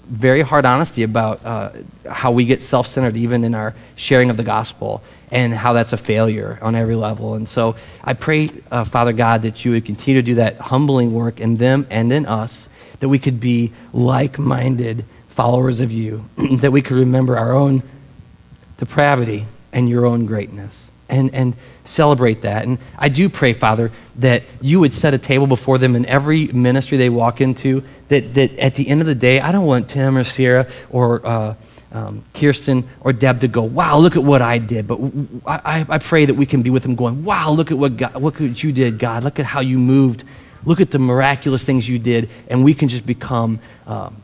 [0.08, 1.72] very hard honesty about uh,
[2.10, 5.94] how we get self centered, even in our sharing of the gospel, and how that's
[5.94, 7.34] a failure on every level.
[7.34, 11.14] And so I pray, uh, Father God, that you would continue to do that humbling
[11.14, 12.68] work in them and in us,
[13.04, 17.84] that we could be like minded followers of you, that we could remember our own
[18.78, 22.64] depravity and your own greatness and, and celebrate that.
[22.64, 26.48] And I do pray, Father, that you would set a table before them in every
[26.48, 29.90] ministry they walk into, that, that at the end of the day, I don't want
[29.90, 31.56] Tim or Sierra or uh,
[31.92, 34.88] um, Kirsten or Deb to go, wow, look at what I did.
[34.88, 35.02] But
[35.46, 38.16] I, I pray that we can be with them going, wow, look at what, God,
[38.16, 39.26] look at what you did, God.
[39.26, 40.24] Look at how you moved.
[40.66, 42.30] Look at the miraculous things you did.
[42.48, 44.22] And we can just become um,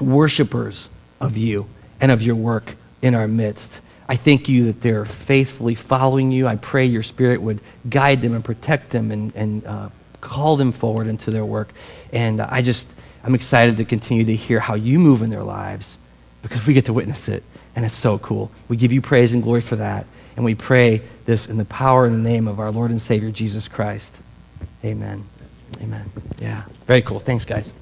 [0.00, 0.88] worshipers
[1.20, 1.68] of you
[2.00, 3.80] and of your work in our midst.
[4.08, 6.46] I thank you that they're faithfully following you.
[6.46, 9.88] I pray your spirit would guide them and protect them and, and uh,
[10.20, 11.72] call them forward into their work.
[12.12, 12.86] And I just,
[13.22, 15.96] I'm excited to continue to hear how you move in their lives
[16.42, 17.42] because we get to witness it.
[17.76, 18.50] And it's so cool.
[18.68, 20.06] We give you praise and glory for that.
[20.36, 23.30] And we pray this in the power and the name of our Lord and Savior,
[23.30, 24.14] Jesus Christ.
[24.84, 25.24] Amen.
[25.80, 26.10] Amen.
[26.38, 26.62] Yeah.
[26.86, 27.20] Very cool.
[27.20, 27.74] Thanks, guys.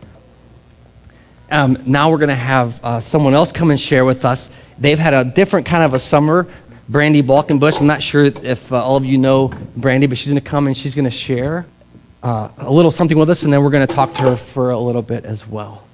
[1.51, 4.51] Um, now we're going to have uh, someone else come and share with us.
[4.79, 6.49] They've had a different kind of a summer.
[6.88, 7.81] Brandy Balkenbush.
[7.81, 10.66] I'm not sure if uh, all of you know Brandy, but she's going to come
[10.66, 11.66] and she's going to share
[12.23, 14.71] uh, a little something with us, and then we're going to talk to her for
[14.71, 15.85] a little bit as well.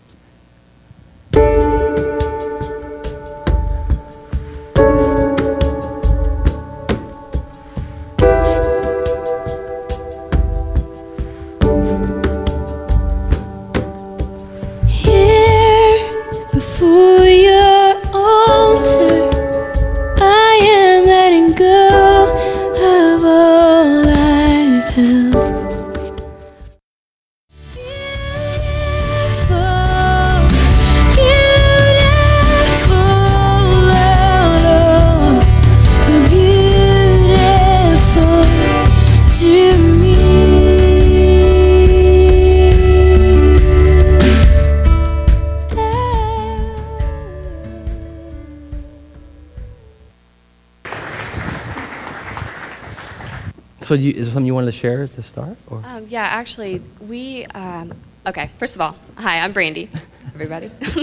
[53.88, 55.56] So you, is there something you wanted to share to start?
[55.66, 55.80] Or?
[55.82, 57.46] Um, yeah, actually, we.
[57.46, 57.94] Um,
[58.26, 59.88] okay, first of all, hi, I'm Brandy,
[60.34, 60.66] everybody.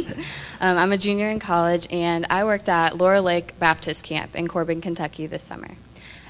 [0.62, 4.48] um, I'm a junior in college, and I worked at Laurel Lake Baptist Camp in
[4.48, 5.70] Corbin, Kentucky this summer.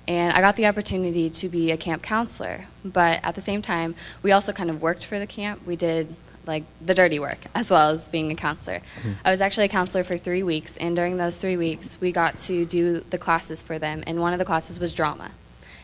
[0.08, 3.94] And I got the opportunity to be a camp counselor, but at the same time,
[4.24, 5.68] we also kind of worked for the camp.
[5.68, 6.15] We did
[6.46, 8.80] like the dirty work as well as being a counselor.
[9.26, 12.39] I was actually a counselor for three weeks, and during those three weeks, we got
[12.39, 15.32] to do the classes for them, and one of the classes was drama.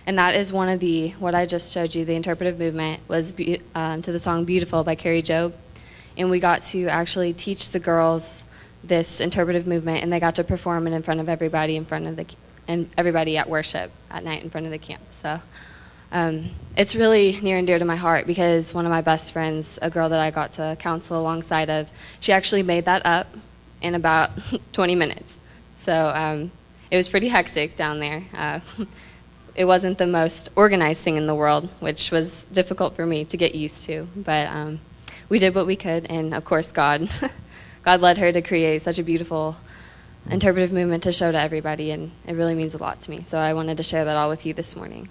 [0.05, 3.31] And that is one of the, what I just showed you, the interpretive movement was
[3.31, 5.53] be, um, to the song Beautiful by Kari Jobe.
[6.17, 8.43] And we got to actually teach the girls
[8.83, 12.07] this interpretive movement, and they got to perform it in front of everybody, in front
[12.07, 12.25] of the,
[12.67, 15.03] and everybody at worship at night in front of the camp.
[15.11, 15.39] So
[16.11, 19.79] um, it's really near and dear to my heart because one of my best friends,
[19.81, 23.27] a girl that I got to counsel alongside of, she actually made that up
[23.81, 24.31] in about
[24.73, 25.37] 20 minutes.
[25.77, 26.51] So um,
[26.89, 28.23] it was pretty hectic down there.
[28.33, 28.59] Uh,
[29.55, 33.37] it wasn't the most organized thing in the world, which was difficult for me to
[33.37, 34.07] get used to.
[34.15, 34.79] But um,
[35.29, 37.09] we did what we could, and of course, God,
[37.83, 39.55] God led her to create such a beautiful
[40.29, 43.23] interpretive movement to show to everybody, and it really means a lot to me.
[43.25, 45.09] So I wanted to share that all with you this morning.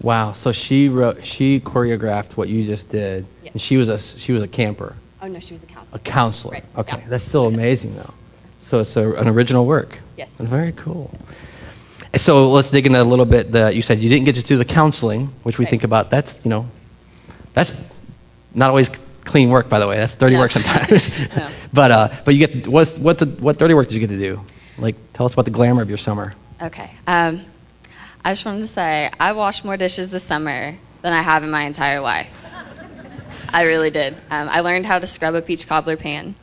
[0.00, 0.32] Wow.
[0.32, 3.50] So she wrote, she choreographed what you just did, Yeah.
[3.52, 5.96] and she was a she was a camper, Oh no, she was a counselor.
[5.96, 6.52] a counselor.
[6.54, 6.64] Right.
[6.76, 7.08] Okay, Yeah.
[7.08, 8.14] that's still amazing though.
[8.60, 9.98] So it's a, an original work.
[10.16, 10.28] Yes.
[10.38, 11.10] Very cool.
[12.16, 13.50] So let's dig into a little bit.
[13.52, 15.70] The, you said you didn't get to do the counseling, which we Right.
[15.70, 16.10] think about.
[16.10, 16.66] That's you know,
[17.54, 17.72] that's
[18.54, 18.90] not always
[19.24, 19.96] clean work, by the way.
[19.96, 20.40] That's dirty No.
[20.40, 21.08] work sometimes.
[21.36, 21.48] No.
[21.72, 24.18] but uh, but you get what's, what the what dirty work did you get to
[24.18, 24.40] do?
[24.78, 26.34] Like, tell us about the glamour of your summer.
[26.60, 26.90] Okay.
[27.06, 27.42] Um,
[28.24, 31.50] I just wanted to say I washed more dishes this summer than I have in
[31.50, 32.30] my entire life.
[33.52, 34.14] I really did.
[34.30, 36.34] Um, I learned how to scrub a peach cobbler pan.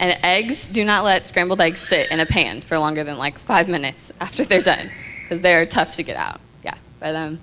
[0.00, 3.38] And eggs, do not let scrambled eggs sit in a pan for longer than like
[3.38, 4.90] five minutes after they're done
[5.28, 6.40] because they are tough to get out.
[6.64, 6.76] Yeah.
[6.98, 7.38] But um,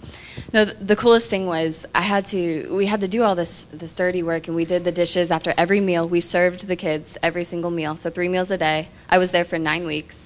[0.51, 3.67] no, th- the coolest thing was I had to, we had to do all this,
[3.71, 6.09] this dirty work and we did the dishes after every meal.
[6.09, 7.95] We served the kids every single meal.
[7.95, 8.89] So three meals a day.
[9.07, 10.17] I was there for nine weeks.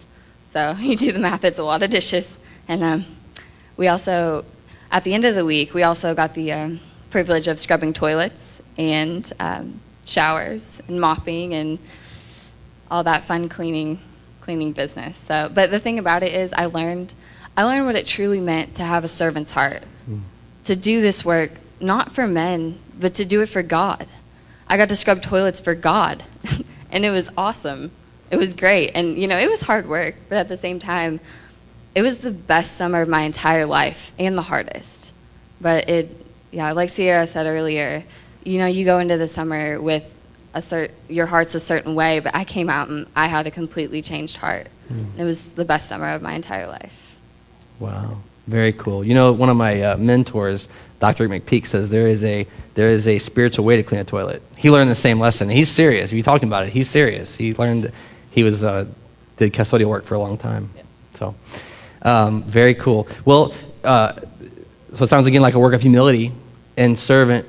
[0.54, 2.38] So you do the math, it's a lot of dishes.
[2.70, 3.06] And um,
[3.76, 4.46] we also,
[4.90, 8.62] at the end of the week, we also got the um, privilege of scrubbing toilets
[8.78, 11.78] and um, showers and mopping and
[12.90, 14.00] all that fun cleaning
[14.50, 15.16] cleaning business.
[15.16, 17.14] So, but the thing about it is, I learned
[17.60, 20.20] I learned what it truly meant to have a servant's heart, hmm.
[20.64, 24.08] to do this work not for men, but to do it for God.
[24.70, 26.24] I got to scrub toilets for God,
[26.90, 27.92] and it was awesome.
[28.32, 31.20] It was great, and you know it was hard work, but at the same time,
[31.96, 35.14] it was the best summer of my entire life and the hardest.
[35.60, 38.06] But it, yeah, like Sierra said earlier,
[38.46, 40.06] you know, you go into the summer with
[40.54, 43.52] a cert, your heart's a certain way, but I came out and I had a
[43.52, 44.70] completely changed heart.
[44.88, 45.08] Hmm.
[45.18, 47.09] It was the best summer of my entire life.
[47.80, 49.04] Wow, very cool.
[49.04, 50.68] You know, one of my uh, mentors,
[51.00, 51.30] Dr.
[51.30, 54.42] McPeak, says there is a there is a spiritual way to clean a toilet.
[54.56, 55.50] He learned the same lesson.
[55.50, 56.12] He's serious.
[56.12, 57.36] If you talking about it, he's serious.
[57.36, 57.92] He learned.
[58.32, 58.86] He was uh,
[59.38, 60.70] did custodial work for a long time.
[61.16, 61.36] So,
[62.02, 63.08] um, very cool.
[63.26, 64.14] Well, uh,
[64.94, 66.32] so it sounds again like a work of humility
[66.78, 67.46] and servant,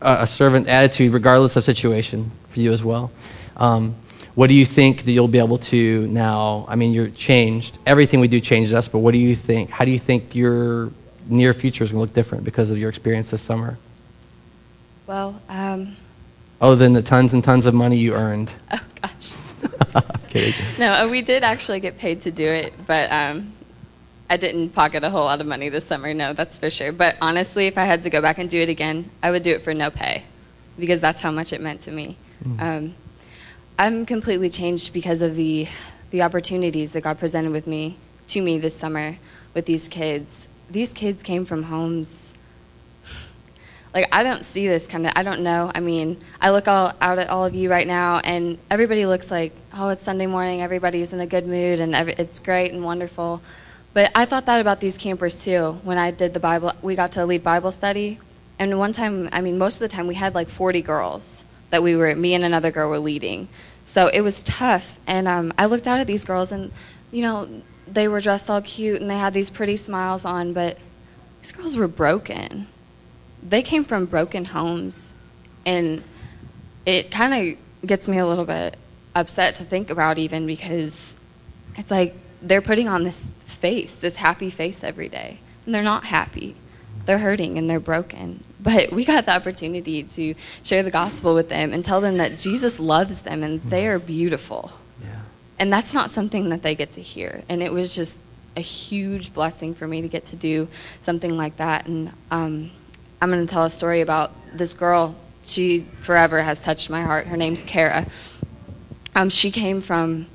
[0.00, 3.10] uh, a servant attitude, regardless of situation, for you as well.
[3.56, 3.94] Um,
[4.34, 6.64] what do you think that you'll be able to now?
[6.68, 7.78] I mean, you're changed.
[7.86, 9.70] Everything we do changes us, but what do you think?
[9.70, 10.90] How do you think your
[11.26, 13.78] near future is going to look different because of your experience this summer?
[15.06, 15.96] Well, um,
[16.60, 18.52] Other than the tons and tons of money you earned.
[18.70, 19.34] oh gosh.
[20.78, 23.52] No, uh, we did actually get paid to do it, but um,
[24.30, 26.14] I didn't pocket a whole lot of money this summer.
[26.14, 26.92] No, that's for sure.
[26.92, 29.50] But honestly, if I had to go back and do it again, I would do
[29.50, 30.22] it for no pay,
[30.78, 32.16] because that's how much it meant to me.
[32.60, 32.94] Um,
[33.80, 35.66] I'm completely changed because of the
[36.10, 37.96] the opportunities that God presented with me
[38.28, 39.16] to me this summer
[39.54, 40.48] with these kids.
[40.68, 42.34] These kids came from homes
[43.94, 45.72] like I don't see this kind of I don't know.
[45.74, 49.30] I mean, I look all out at all of you right now and everybody looks
[49.30, 53.40] like, "Oh, it's Sunday morning, everybody's in a good mood and it's great and wonderful."
[53.94, 57.12] But I thought that about these campers too when I did the Bible we got
[57.12, 58.18] to lead Bible study.
[58.58, 61.82] And one time, I mean, most of the time we had like 40 girls that
[61.82, 63.48] we were me and another girl were leading.
[63.90, 66.70] So it was tough and um, I looked out at these girls and
[67.10, 70.78] you know, they were dressed all cute and they had these pretty smiles on, but
[71.40, 72.68] these girls were broken.
[73.42, 75.12] They came from broken homes
[75.66, 76.04] and
[76.86, 78.76] it kind of gets me a little bit
[79.16, 81.16] upset to think about even because
[81.76, 85.40] it's like they're putting on this face this happy face every day.
[85.66, 86.54] And they're not happy.
[87.06, 91.48] They're hurting and they're broken but we got the opportunity to share the gospel with
[91.48, 95.20] them and tell them that jesus loves them and they are beautiful Yeah.
[95.58, 98.18] and that's not something that they get to hear and it was just
[98.56, 100.66] a huge blessing for me to get to do
[101.02, 101.86] something like that.
[101.86, 102.72] And um,
[103.22, 105.14] I'm going to tell a story about this girl.
[105.44, 107.28] She forever has touched my heart.
[107.28, 108.08] Her name's Kara.
[109.14, 110.26] Um, she came from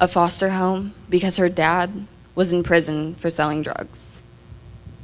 [0.00, 4.02] a foster home because her dad was in prison for selling drugs.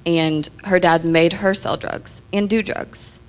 [0.06, 3.20] And her dad made her sell drugs and do drugs.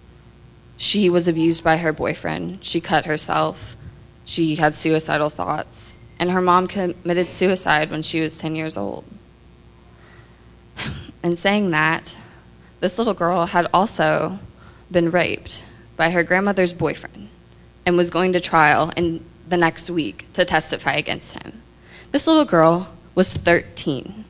[0.78, 2.64] She was abused by her boyfriend.
[2.64, 3.78] She cut herself.
[4.26, 5.98] She had suicidal thoughts.
[6.20, 9.06] And her mom committed suicide when she was 10 years old.
[11.24, 12.20] And saying that,
[12.82, 14.38] this little girl had also
[14.92, 15.64] been raped
[15.98, 17.30] by her grandmother's boyfriend
[17.84, 21.62] and was going to trial in the next week to testify against him.
[22.12, 24.26] This little girl was 13.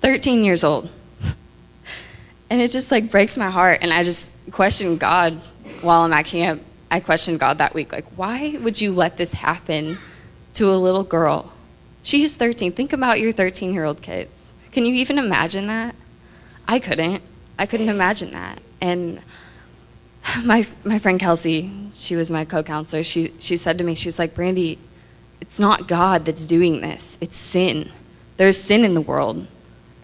[0.00, 0.90] 13 years old.
[2.54, 5.40] And it just like breaks my heart and I just question God
[5.80, 6.62] while I'm at camp.
[6.88, 9.98] I questioned God that week like why would you let this happen
[10.52, 11.52] to a little girl?
[12.04, 12.70] She is 13.
[12.70, 14.30] Think about your 13-year-old kids.
[14.70, 15.96] Can you even imagine that?
[16.68, 17.24] I couldn't.
[17.58, 18.60] I couldn't imagine that.
[18.80, 19.20] And
[20.44, 23.02] my my friend Kelsey, she was my co-counselor.
[23.02, 24.78] She she said to me, she's like, Brandy,
[25.40, 27.18] it's not God that's doing this.
[27.20, 27.90] It's sin.
[28.36, 29.48] There's sin in the world.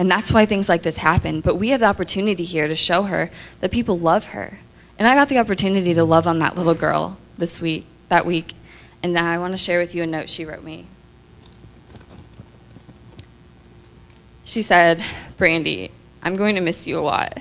[0.01, 1.43] And that's why things like this happen.
[1.43, 4.59] But we have the opportunity here to show her that people love her.
[4.99, 8.55] And I got the opportunity to love on that little girl this week, that week.
[9.03, 10.87] And now I want to share with you a note she wrote me.
[14.43, 15.05] She said,
[15.37, 15.91] Brandy,
[16.23, 17.39] I'm going to miss you a lot.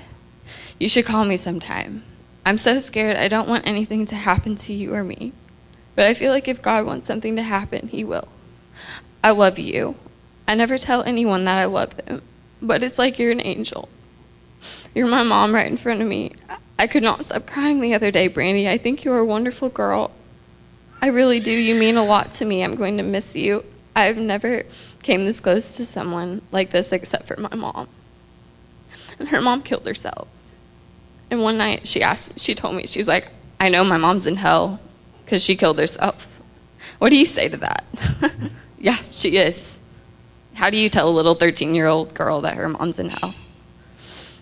[0.78, 2.02] You should call me sometime.
[2.44, 5.32] I'm so scared I don't want anything to happen to you or me.
[5.94, 8.28] But I feel like if God wants something to happen, He will.
[9.24, 9.94] I love you.
[10.46, 12.20] I never tell anyone that I love them,
[12.62, 13.88] but it's like you're an angel.
[14.94, 16.32] You're my mom right in front of me.
[16.78, 18.68] I could not stop crying the other day, Brandy.
[18.68, 20.10] I think you're a wonderful girl.
[21.02, 21.52] I really do.
[21.52, 22.62] You mean a lot to me.
[22.62, 23.64] I'm going to miss you.
[23.94, 24.64] I've never
[25.02, 27.88] came this close to someone like this except for my mom.
[29.18, 30.28] And her mom killed herself.
[31.30, 34.36] And one night she asked, she told me, she's like, I know my mom's in
[34.36, 34.80] hell
[35.24, 36.26] because she killed herself.
[36.98, 37.84] What do you say to that?
[38.78, 39.78] yeah, she is.
[40.60, 43.34] How do you tell a little 13 year old girl that her mom's in hell?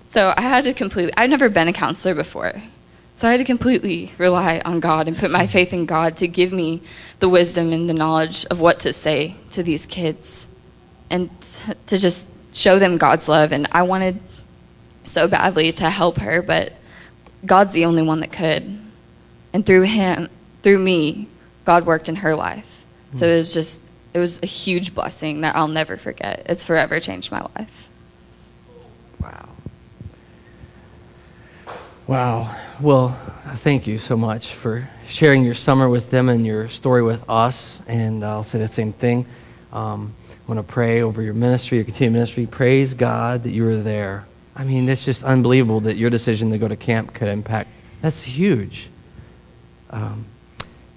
[0.08, 2.60] So I had to completely, I'd never been a counselor before.
[3.14, 6.26] So I had to completely rely on God and put my faith in God to
[6.26, 6.82] give me
[7.20, 10.48] the wisdom and the knowledge of what to say to these kids
[11.08, 11.30] and
[11.86, 13.52] to just show them God's love.
[13.52, 14.18] And I wanted
[15.04, 16.72] so badly to help her, but
[17.46, 18.76] God's the only one that could.
[19.52, 20.30] And through him,
[20.64, 21.28] through me,
[21.64, 22.66] God worked in her life.
[23.14, 23.34] So hmm.
[23.34, 23.80] it was just,
[24.18, 26.42] it was a huge blessing that I'll never forget.
[26.46, 27.88] It's forever changed my life.
[29.20, 29.48] Wow.
[32.08, 32.56] Wow.
[32.80, 33.18] Well,
[33.58, 37.80] thank you so much for sharing your summer with them and your story with us.
[37.86, 39.24] And I'll say the same thing.
[39.72, 42.46] Um, I want to pray over your ministry, your continued ministry.
[42.46, 44.26] Praise God that you were there.
[44.56, 47.70] I mean, it's just unbelievable that your decision to go to camp could impact.
[48.02, 48.88] That's huge.
[49.90, 50.24] Um,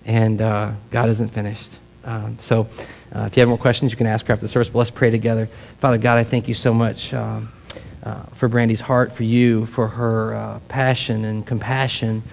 [0.06, 1.78] and uh, God isn't finished.
[2.04, 2.68] Um, so
[3.14, 4.92] uh, if you have more questions, you can ask her after the service, but let's
[4.92, 5.50] pray together.
[5.80, 7.52] Father God, I thank you so much um,
[8.04, 12.24] uh, for Brandy's heart, for you, for her uh, passion and compassion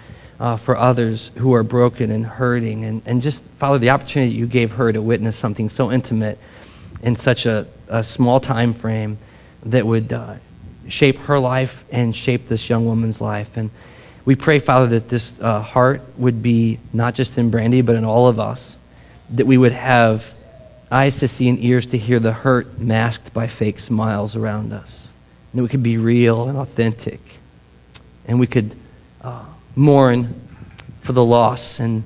[0.41, 4.47] uh, for others who are broken and hurting, and, and just, Father, the opportunity you
[4.47, 6.39] gave her to witness something so intimate
[7.03, 9.19] in such a, a small time frame
[9.65, 10.35] that would uh,
[10.89, 13.57] shape her life and shape this young woman's life.
[13.57, 13.71] And
[14.25, 18.05] we pray, Father, that this uh, heart would be not just in Brandy, but in
[18.05, 18.77] all of us,
[19.31, 20.35] that we would have
[20.91, 25.09] eyes to see and ears to hear the hurt masked by fake smiles around us.
[25.53, 27.21] And we could be real and authentic.
[28.27, 28.75] And we could
[29.23, 30.41] uh, mourn
[31.03, 32.05] for the loss and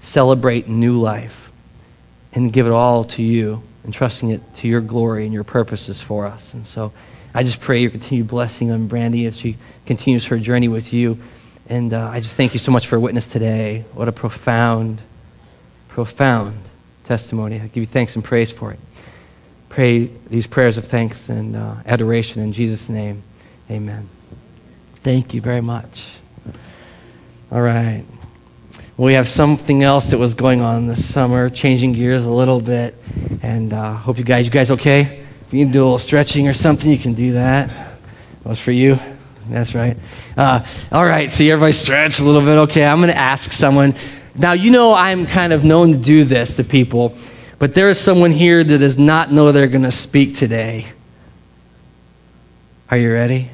[0.00, 1.50] celebrate new life
[2.32, 6.00] and give it all to you and trusting it to your glory and your purposes
[6.00, 6.54] for us.
[6.54, 6.92] And so
[7.34, 11.18] I just pray your continued blessing on Brandy as she continues her journey with you.
[11.68, 13.84] And uh, I just thank you so much for witness today.
[13.92, 15.00] What a profound,
[15.88, 16.63] profound
[17.04, 17.56] testimony.
[17.56, 18.80] I give you thanks and praise for it.
[19.68, 23.22] Pray these prayers of thanks and uh, adoration in Jesus' name.
[23.70, 24.08] Amen.
[25.02, 26.12] Thank you very much.
[27.50, 28.04] All right.
[28.96, 32.60] Well, we have something else that was going on this summer, changing gears a little
[32.60, 32.94] bit.
[33.42, 35.24] And uh, hope you guys, you guys okay?
[35.46, 37.68] If you can do a little stretching or something, you can do that.
[37.68, 38.98] That was for you.
[39.50, 39.96] That's right.
[40.36, 42.58] Uh, all right, see everybody stretch a little bit.
[42.70, 43.94] Okay, I'm going to ask someone.
[44.36, 47.16] Now, you know I'm kind of known to do this to people,
[47.58, 50.86] but there is someone here that does not know they're going to speak today.
[52.90, 53.50] Are you ready?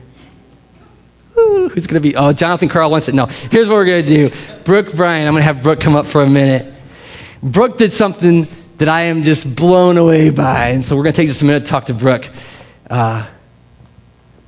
[1.36, 2.16] Ooh, who's going to be?
[2.16, 3.14] Oh, Jonathan Carl wants it.
[3.14, 3.26] No.
[3.26, 4.36] Here's what we're going to do.
[4.64, 6.72] Brooke Bryan, I'm going to have Brooke come up for a minute.
[7.42, 8.46] Brooke did something
[8.78, 11.44] that I am just blown away by, and so we're going to take just a
[11.44, 12.28] minute to talk to Brooke.
[12.88, 13.26] Uh,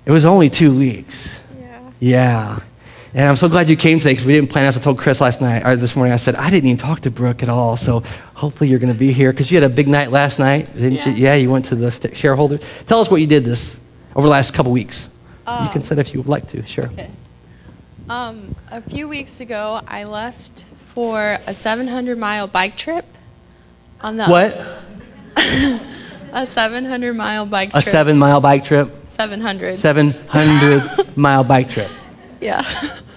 [0.04, 1.40] it was only two weeks.
[1.58, 1.90] Yeah.
[2.00, 2.60] Yeah.
[3.14, 5.20] And I'm so glad you came today because we didn't plan as I told Chris
[5.20, 6.14] last night or this morning.
[6.14, 7.76] I said, I didn't even talk to Brooke at all.
[7.76, 8.00] So
[8.34, 10.92] hopefully you're going to be here because you had a big night last night, didn't
[10.94, 11.08] Yeah.
[11.10, 11.12] you?
[11.14, 12.58] Yeah, you went to the st- shareholder.
[12.86, 13.78] Tell us what you did this
[14.16, 15.08] over the last couple weeks.
[15.46, 16.86] you can sit if you would like to, sure.
[16.86, 17.10] Okay.
[18.08, 23.04] Um, a few weeks ago, I left for a 700 mile bike trip.
[24.00, 24.56] On the What?
[26.34, 27.82] A 700 mile bike Trip.
[27.82, 28.90] A seven mile bike trip?
[29.08, 29.78] 700.
[29.78, 31.90] 700 mile bike trip.
[32.42, 32.64] Yeah.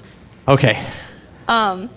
[0.48, 0.80] Okay.
[1.48, 1.90] Um,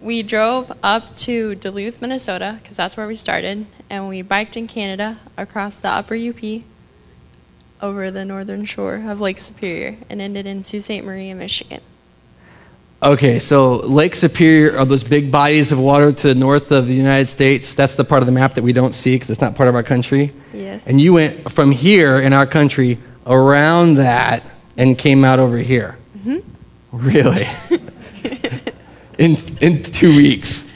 [0.00, 4.68] we drove up to Duluth, Minnesota, because that's where we started, and we biked in
[4.68, 6.62] Canada across the upper UP
[7.80, 11.02] over the northern shore of Lake Superior and ended in Sault Ste.
[11.02, 11.80] Marie Michigan.
[13.02, 16.94] Okay, so Lake Superior are those big bodies of water to the north of the
[16.94, 17.74] United States.
[17.74, 19.74] That's the part of the map that we don't see because it's not part of
[19.74, 20.32] our country.
[20.52, 20.86] Yes.
[20.86, 24.44] And you went from here in our country around that
[24.76, 25.96] and came out over here.
[26.16, 26.51] Mm-hmm.
[26.92, 27.46] Really?
[29.18, 30.68] in, in two weeks.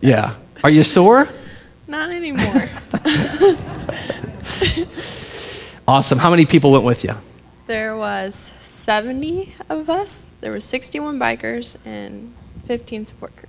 [0.00, 0.34] Yeah.
[0.64, 1.28] Are you sore?
[1.86, 2.68] Not anymore.
[5.88, 6.18] Awesome.
[6.18, 7.14] How many people went with you?
[7.66, 10.28] there was 70 of us.
[10.40, 12.34] There were 61 bikers and
[12.66, 13.48] 15 support crew.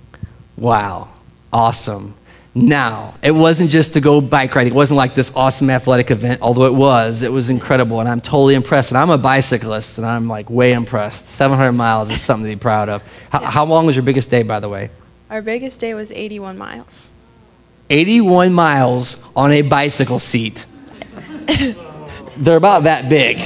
[0.56, 1.10] Wow.
[1.52, 2.14] Awesome.
[2.56, 4.72] Now, it wasn't just to go bike riding.
[4.72, 7.22] It wasn't like this awesome athletic event, although it was.
[7.22, 8.92] It was incredible, and I'm totally impressed.
[8.92, 11.26] And I'm a bicyclist, and I'm like way impressed.
[11.28, 13.02] 700 miles is something to be proud of.
[13.30, 14.90] How, how long was your biggest day, by the way?
[15.30, 17.10] Our biggest day was 81 miles.
[17.90, 20.64] 81 miles on a bicycle seat.
[22.36, 23.38] They're about that big.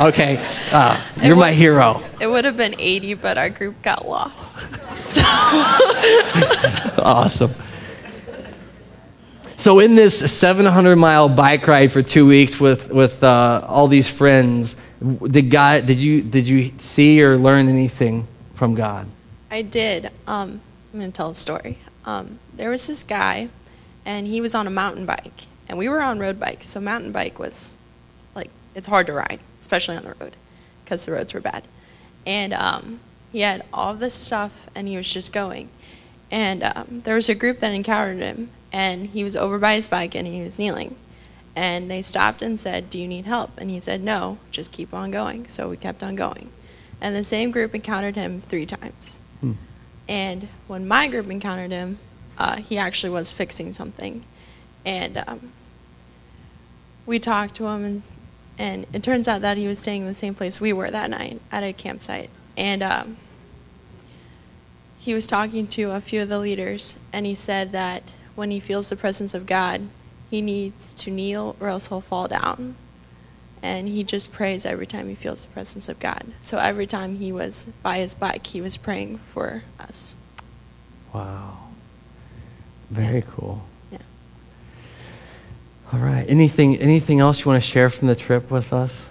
[0.00, 0.42] Okay.
[0.72, 2.02] Uh, you're my hero.
[2.20, 4.66] It would have been 80, but our group got lost.
[4.94, 5.22] So
[7.02, 7.52] Awesome.
[9.56, 14.08] So in this 700 mile bike ride for two weeks with with uh, all these
[14.08, 19.06] friends, did God did you did you see or learn anything from God?
[19.50, 20.10] I did.
[20.26, 20.60] Um,
[20.92, 21.78] I'm going to tell a story.
[22.04, 23.48] Um, there was this guy,
[24.04, 26.68] and he was on a mountain bike, and we were on road bikes.
[26.68, 27.76] So mountain bike was
[28.34, 30.36] like it's hard to ride, especially on the road,
[30.84, 31.64] because the roads were bad.
[32.26, 33.00] And um,
[33.32, 35.68] he had all this stuff, and he was just going.
[36.30, 39.86] And um, there was a group that encountered him, and he was over by his
[39.86, 40.96] bike, and he was kneeling.
[41.54, 44.92] And they stopped and said, "Do you need help?" And he said, "No, just keep
[44.92, 46.50] on going." So we kept on going.
[47.00, 49.20] And the same group encountered him three times.
[50.08, 52.00] And when my group encountered him,
[52.36, 54.24] uh, he actually was fixing something.
[54.84, 55.52] And um,
[57.06, 58.02] we talked to him, and,
[58.58, 61.10] and it turns out that he was staying in the same place we were that
[61.10, 62.28] night at a campsite.
[62.56, 63.18] And um,
[64.98, 68.60] he was talking to a few of the leaders, and he said that when he
[68.60, 69.88] feels the presence of God,
[70.30, 72.76] he needs to kneel or else he'll fall down.
[73.62, 76.26] And he just prays every time he feels the presence of God.
[76.42, 80.14] So every time he was by his bike, he was praying for us.
[81.14, 81.58] Wow.
[82.90, 83.64] Very cool.
[83.90, 83.98] Yeah.
[85.92, 86.26] All right.
[86.28, 89.08] Anything anything else you want to share from the trip with us?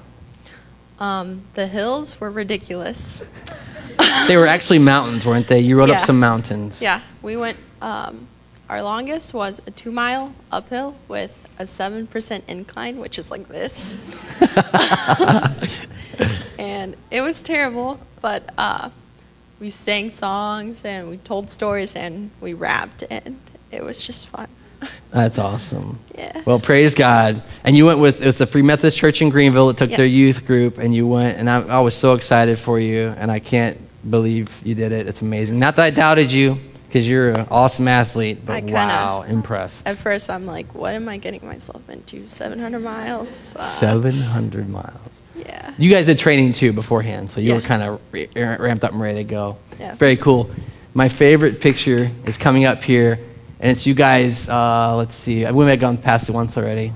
[1.00, 3.22] Um, the hills were ridiculous.
[4.28, 5.60] They were actually mountains, weren't they?
[5.60, 6.82] You rode up some mountains.
[6.82, 7.58] Yeah, we went.
[7.82, 8.28] Um,
[8.70, 13.48] our longest was a two mile uphill with a seven percent incline, which is like
[13.48, 13.96] this.
[16.58, 18.90] and it was terrible, but uh,
[19.60, 23.40] we sang songs and we told stories and we rapped, and
[23.72, 24.48] it was just fun.
[25.12, 26.00] That's awesome.
[26.16, 26.42] Yeah.
[26.46, 27.42] Well, praise God.
[27.64, 29.98] And you went with it was the Free Methodist Church in Greenville that took Yeah.
[29.98, 33.32] their youth group, and you went, and I, I was so excited for you, and
[33.32, 33.78] I can't
[34.10, 35.08] believe you did it.
[35.08, 35.60] It's amazing.
[35.60, 36.58] Not that I doubted you,
[36.94, 39.88] because you're an awesome athlete, but kinda- wow, impressed.
[39.88, 42.28] At first, I'm like, what am I getting myself into?
[42.28, 43.56] 700 miles?
[43.58, 44.92] Uh, 700 miles.
[45.36, 45.72] Yeah.
[45.80, 47.56] You guys did training too beforehand, so you Yeah.
[47.56, 49.58] were kind of r- ramped up and ready to go.
[49.80, 49.96] Yeah.
[49.96, 50.52] Very cool.
[50.94, 53.18] My favorite picture is coming up here,
[53.60, 54.48] and it's you guys.
[54.48, 55.44] Uh, let's see.
[55.50, 56.94] We may have gone past it once already.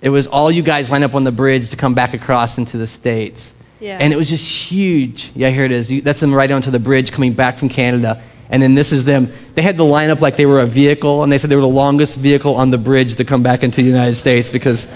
[0.00, 2.78] It was all you guys lined up on the bridge to come back across into
[2.78, 3.52] the States.
[3.84, 3.98] Yeah.
[4.00, 5.30] And it was just huge.
[5.34, 6.02] Yeah, here it is.
[6.02, 8.22] That's them right onto the bridge coming back from Canada.
[8.48, 9.30] And then this is them.
[9.54, 11.60] They had to line up like they were a vehicle, and they said they were
[11.60, 14.88] the longest vehicle on the bridge to come back into the United States because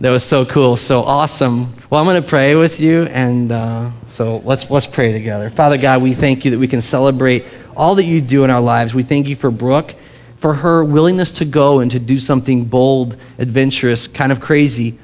[0.00, 1.72] that was so cool, so awesome.
[1.88, 5.48] Well, I'm going to pray with you, and uh, so let's let's pray together.
[5.48, 7.44] Father God, we thank you that we can celebrate
[7.76, 8.92] all that you do in our lives.
[8.92, 9.94] We thank you for Brooke,
[10.38, 14.98] for her willingness to go and to do something bold, adventurous, kind of crazy,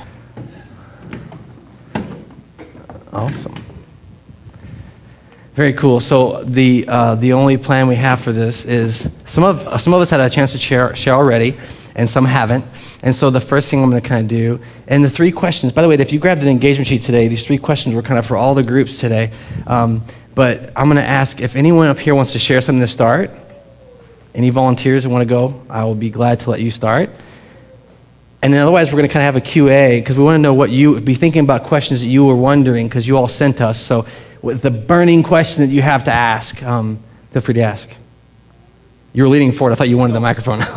[3.14, 3.56] Awesome.
[5.54, 6.02] Very cool.
[6.02, 10.02] So the uh, the only plan we have for this is some of some of
[10.02, 11.56] us had a chance to share share already,
[11.96, 12.66] and some haven't.
[13.02, 14.60] And so the first thing I'm going to kind of do,
[14.90, 15.72] and the three questions.
[15.72, 18.20] By the way, if you grabbed an engagement sheet today, these three questions were kind
[18.20, 19.32] of for all the groups today.
[19.68, 20.04] Um,
[20.36, 23.32] but I'm going to ask if anyone up here wants to share something to start.
[24.36, 27.10] Any volunteers who want to go, I will be glad to let you start.
[28.42, 30.42] And then otherwise, we're going to kind of have a QA because we want to
[30.42, 33.62] know what you be thinking about questions that you were wondering because you all sent
[33.62, 33.80] us.
[33.80, 34.06] So,
[34.42, 37.00] with the burning question that you have to ask, um,
[37.32, 37.88] feel free to ask.
[39.14, 39.72] You were leaning forward.
[39.72, 40.60] I thought you wanted the microphone.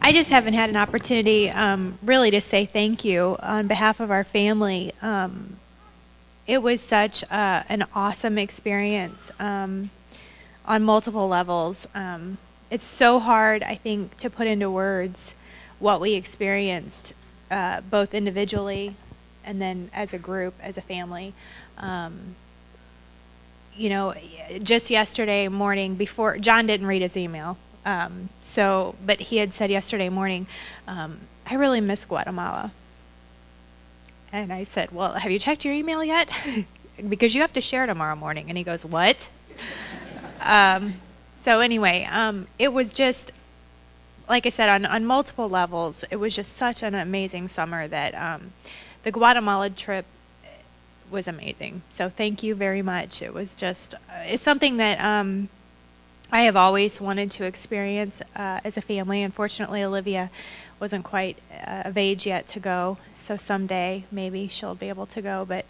[0.00, 4.10] I just haven't had an opportunity um, really to say thank you on behalf of
[4.10, 4.92] our family.
[5.02, 5.58] Um,
[6.46, 9.30] it was such uh, an awesome experience.
[9.38, 9.90] Um,
[10.68, 11.88] on multiple levels.
[11.94, 12.36] Um,
[12.70, 15.34] it's so hard, I think, to put into words
[15.78, 17.14] what we experienced,
[17.50, 18.94] uh, both individually
[19.44, 21.32] and then as a group, as a family.
[21.78, 22.36] Um,
[23.74, 24.14] you know,
[24.62, 27.56] just yesterday morning, before John didn't read his email,
[27.86, 30.46] um, so but he had said yesterday morning,
[30.86, 32.72] um, I really miss Guatemala.
[34.30, 36.28] And I said, Well, have you checked your email yet?
[37.08, 38.46] because you have to share tomorrow morning.
[38.48, 39.30] And he goes, What?
[40.40, 40.94] Um,
[41.42, 43.32] so anyway, um, it was just
[44.28, 46.04] like I said on on multiple levels.
[46.10, 48.52] It was just such an amazing summer that um,
[49.02, 50.04] the Guatemala trip
[51.10, 51.82] was amazing.
[51.92, 53.22] So thank you very much.
[53.22, 55.48] It was just uh, it's something that um,
[56.30, 59.22] I have always wanted to experience uh, as a family.
[59.22, 60.30] Unfortunately, Olivia
[60.78, 62.98] wasn't quite uh, of age yet to go.
[63.18, 65.44] So someday maybe she'll be able to go.
[65.46, 65.64] But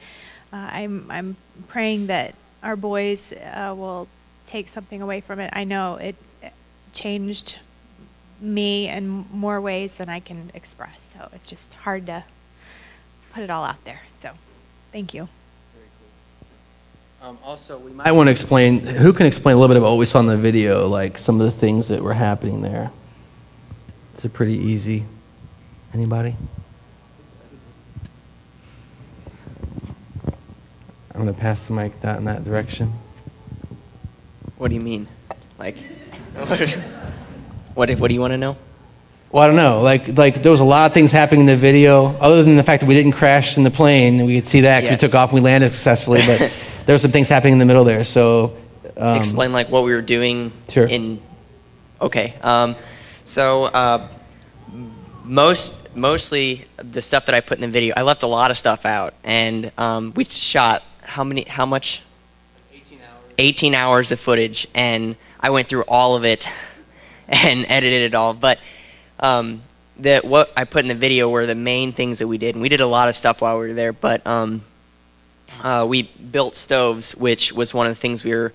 [0.53, 1.37] uh, I'm I'm
[1.69, 4.09] praying that our boys uh, will
[4.49, 5.51] take something away from it.
[5.53, 6.17] I know it
[6.93, 7.59] changed
[8.41, 10.97] me in more ways than I can express.
[11.13, 12.25] So it's just hard to
[13.33, 14.01] put it all out there.
[14.23, 14.31] So
[14.91, 15.29] thank you.
[17.21, 19.99] Um, also, we might want to explain who can explain a little bit about what
[19.99, 22.93] we saw in the video, like some of the things that were happening there.
[24.15, 25.05] It's a pretty easy.
[25.93, 26.37] Anybody?
[31.13, 32.93] I'm going to pass the mic that in that direction.
[34.59, 35.07] What do you mean?
[35.59, 35.77] Like,
[36.35, 36.61] what?
[37.75, 38.57] What, do you want to know?
[39.31, 39.83] Well, I don't know.
[39.83, 42.65] Like, like there was a lot of things happening in the video, other than the
[42.65, 44.27] fact that we didn't crash in the plane.
[44.27, 45.03] We could see that because Yes.
[45.03, 46.23] we took off and we landed successfully.
[46.27, 46.39] But
[46.87, 48.03] there were some things happening in the middle there.
[48.05, 48.57] So,
[48.97, 50.53] um, Explain like what we were doing.
[50.69, 50.87] Sure.
[50.87, 51.21] In.
[52.01, 52.35] Okay.
[52.43, 52.75] Um,
[53.25, 54.09] so uh,
[55.23, 58.59] most mostly the stuff that I put in the video, I left a lot of
[58.59, 61.43] stuff out, and um, we shot how many?
[61.43, 62.03] How much?
[63.39, 66.47] 18 hours of footage, and I went through all of it
[67.29, 68.35] and edited it all.
[68.35, 68.59] But
[69.21, 69.63] um,
[69.99, 72.63] the, what I put in the video were the main things that we did, and
[72.63, 73.93] we did a lot of stuff while we were there.
[73.93, 74.63] But um,
[75.63, 78.53] uh, we built stoves, which was one of the things we were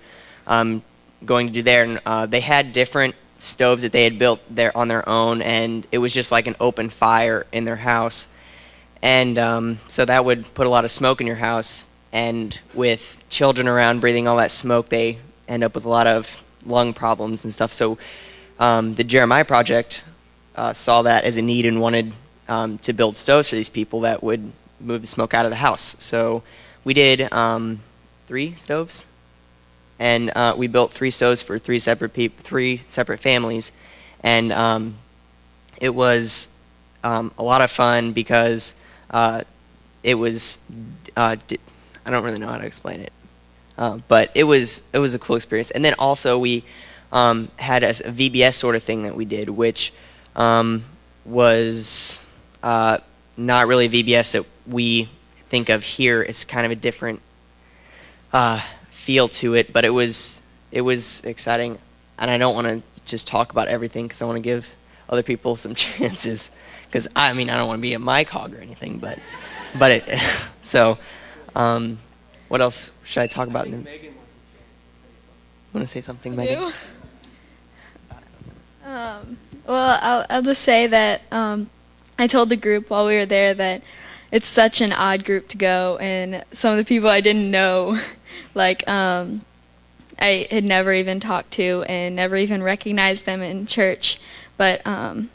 [0.48, 0.84] um,
[1.26, 1.84] going to do there.
[1.84, 5.88] And uh, they had different stoves that they had built there on their own, and
[5.92, 8.28] it was just like an open fire in their house.
[9.02, 11.88] And um, so that would put a lot of smoke in your house.
[12.14, 15.18] And with children around breathing all that smoke, they
[15.48, 17.74] end up with a lot of lung problems and stuff.
[17.74, 17.98] So
[18.60, 20.04] um, the Jeremiah Project
[20.56, 22.14] uh, saw that as a need and wanted
[22.48, 25.58] um, to build stoves for these people that would move the smoke out of the
[25.58, 25.96] house.
[26.00, 26.44] So
[26.84, 27.80] we did um,
[28.28, 29.06] three stoves,
[29.98, 32.14] and uh, we built three stoves for three separate
[32.44, 33.72] three separate families,
[34.22, 34.96] and um,
[35.78, 36.50] it was
[37.04, 38.76] um, a lot of fun because
[39.10, 39.42] uh,
[40.04, 40.60] it was
[41.16, 41.60] uh, di-
[42.06, 43.14] I don't really know how to explain it,
[43.78, 45.72] uh, but it was it was a cool experience.
[45.72, 46.64] And then also we
[47.12, 49.94] um, had a VBS sort of thing that we did, which
[50.36, 50.84] um,
[51.26, 52.24] was
[52.62, 52.98] uh,
[53.38, 55.10] not really VBS that we
[55.50, 56.22] think of here.
[56.22, 57.22] It's kind of a different
[58.32, 61.78] uh, feel to it, but it was it was exciting.
[62.18, 64.68] And I don't want to just talk about everything because I want to give
[65.10, 66.52] other people some chances.
[66.86, 69.18] Because I mean, I don't want to be a mic hog or anything, but
[69.78, 70.22] but it
[70.62, 71.00] so.
[71.56, 72.00] Um,
[72.54, 73.66] what else should I talk about?
[73.66, 73.84] I then?
[73.84, 74.14] Megan
[75.74, 76.72] Want to say something, Megan?
[78.86, 81.72] Um, well, I'll, I'll just say that um,
[82.20, 83.82] I told the group while we were there that
[84.32, 88.00] it's such an odd group to go, and some of the people I didn't know,
[88.54, 89.42] like um,
[90.20, 94.20] I had never even talked to and never even recognized them in church,
[94.58, 95.32] but um,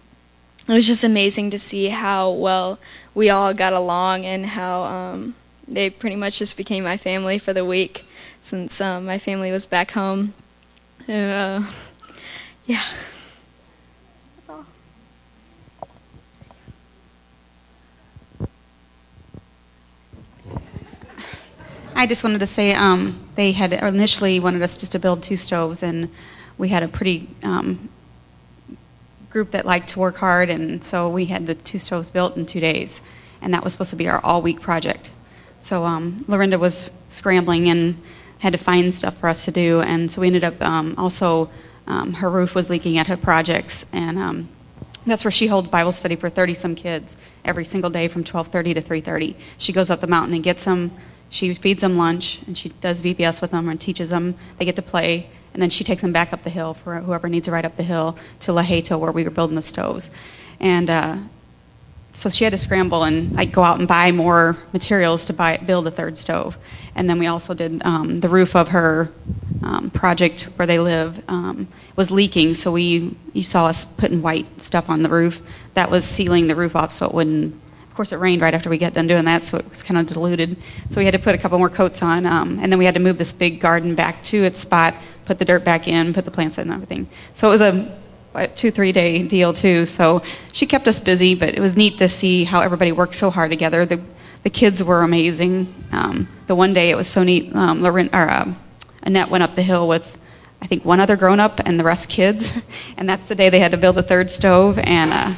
[0.68, 2.78] it was just amazing to see how well
[3.12, 5.34] we all got along and how um,
[5.68, 8.04] they pretty much just became my family for the week
[8.40, 10.34] since um, my family was back home.
[11.06, 11.70] And, uh,
[12.66, 12.82] yeah.
[21.94, 25.36] I just wanted to say um, they had initially wanted us just to build two
[25.36, 26.08] stoves, and
[26.56, 27.88] we had a pretty um,
[29.30, 32.46] group that liked to work hard, and so we had the two stoves built in
[32.46, 33.00] two days,
[33.42, 35.10] and that was supposed to be our all-week project.
[35.61, 38.00] So um, Lorinda was scrambling and
[38.38, 41.50] had to find stuff for us to do, and so we ended up um, also
[41.86, 44.48] um, her roof was leaking at her projects, and um,
[45.06, 48.74] that's where she holds Bible study for 30 some kids every single day from 12:30
[48.74, 49.34] to 3:30.
[49.56, 50.92] She goes up the mountain and gets them.
[51.30, 54.34] She feeds them lunch and she does VBS with them and teaches them.
[54.59, 57.28] They get to play and then she takes them back up the hill for whoever
[57.28, 60.11] needs to ride up the hill to La Hato where we were building the stoves.
[60.61, 61.16] And uh,
[62.12, 65.56] so she had to scramble and like go out and buy more materials to buy
[65.59, 66.56] build a third stove.
[66.94, 69.12] And then we also did um, the roof of her
[69.62, 74.62] um, project where they live um, was leaking, so we you saw us putting white
[74.62, 75.42] stuff on the roof
[75.74, 77.54] that was sealing the roof off so it wouldn't.
[77.88, 79.98] Of course, it rained right after we got done doing that, so it was kind
[79.98, 80.56] of diluted.
[80.88, 82.94] So we had to put a couple more coats on, um, and then we had
[82.94, 84.94] to move this big garden back to its spot,
[85.24, 87.09] put the dirt back in, put the plants in, and everything.
[87.34, 87.98] So it was a
[88.54, 89.86] two three day deal too.
[89.86, 90.22] So
[90.52, 93.50] she kept us busy, but it was neat to see how everybody worked so hard
[93.50, 93.84] together.
[93.84, 94.00] The
[94.42, 95.74] the kids were amazing.
[95.92, 97.54] Um, the one day it was so neat.
[97.54, 98.54] Um, Lauren, or, uh,
[99.02, 100.18] Annette went up the hill with
[100.60, 102.52] I think one other grown up and the rest kids,
[102.96, 104.78] and that's the day they had to build the third stove.
[104.78, 105.34] And uh,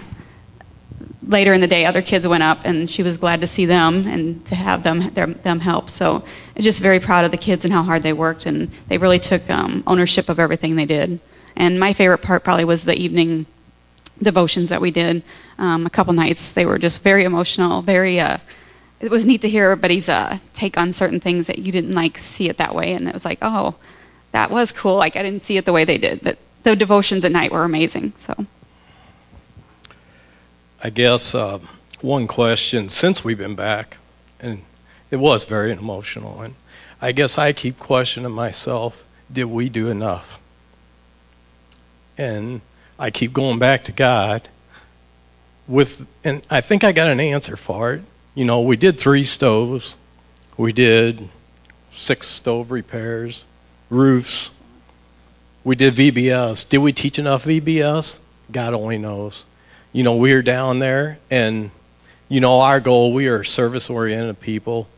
[1.27, 4.07] later in the day, other kids went up, and she was glad to see them
[4.07, 5.91] and to have them their, them help.
[5.91, 6.25] So
[6.59, 9.49] just very proud of the kids and how hard they worked, and they really took
[9.51, 11.21] um, ownership of everything they did.
[11.57, 13.47] And my favorite part probably was the evening
[14.23, 15.23] devotions that we did.
[15.59, 18.21] Um, a couple nights they were just very emotional, very.
[18.21, 18.39] Uh,
[19.01, 22.19] it was neat to hear everybody's uh, take on certain things that you didn't like
[22.19, 23.77] see it that way, and it was like, oh,
[24.33, 24.97] that was cool.
[24.97, 27.65] Like I didn't see it the way they did, but the devotions at night were
[27.65, 28.13] amazing.
[28.17, 28.47] So.
[30.83, 31.59] I guess uh,
[32.01, 33.99] one question since we've been back,
[34.39, 34.63] and
[35.11, 36.55] it was very emotional, and
[37.03, 40.40] I guess I keep questioning myself: Did we do enough?
[42.21, 42.61] And
[42.99, 44.47] I keep going back to God
[45.67, 48.03] with, and I think I got an answer for it.
[48.35, 49.97] You know, we did three stoves,
[50.59, 51.31] we did
[51.95, 53.45] six stove repairs,
[53.89, 54.51] roofs.
[55.65, 56.69] We did VBS.
[56.69, 58.19] Did we teach enough VBS?
[58.53, 59.47] God only knows.
[59.93, 61.71] You know, we are down there, and,
[62.29, 64.89] you know, our goal, we are service oriented people.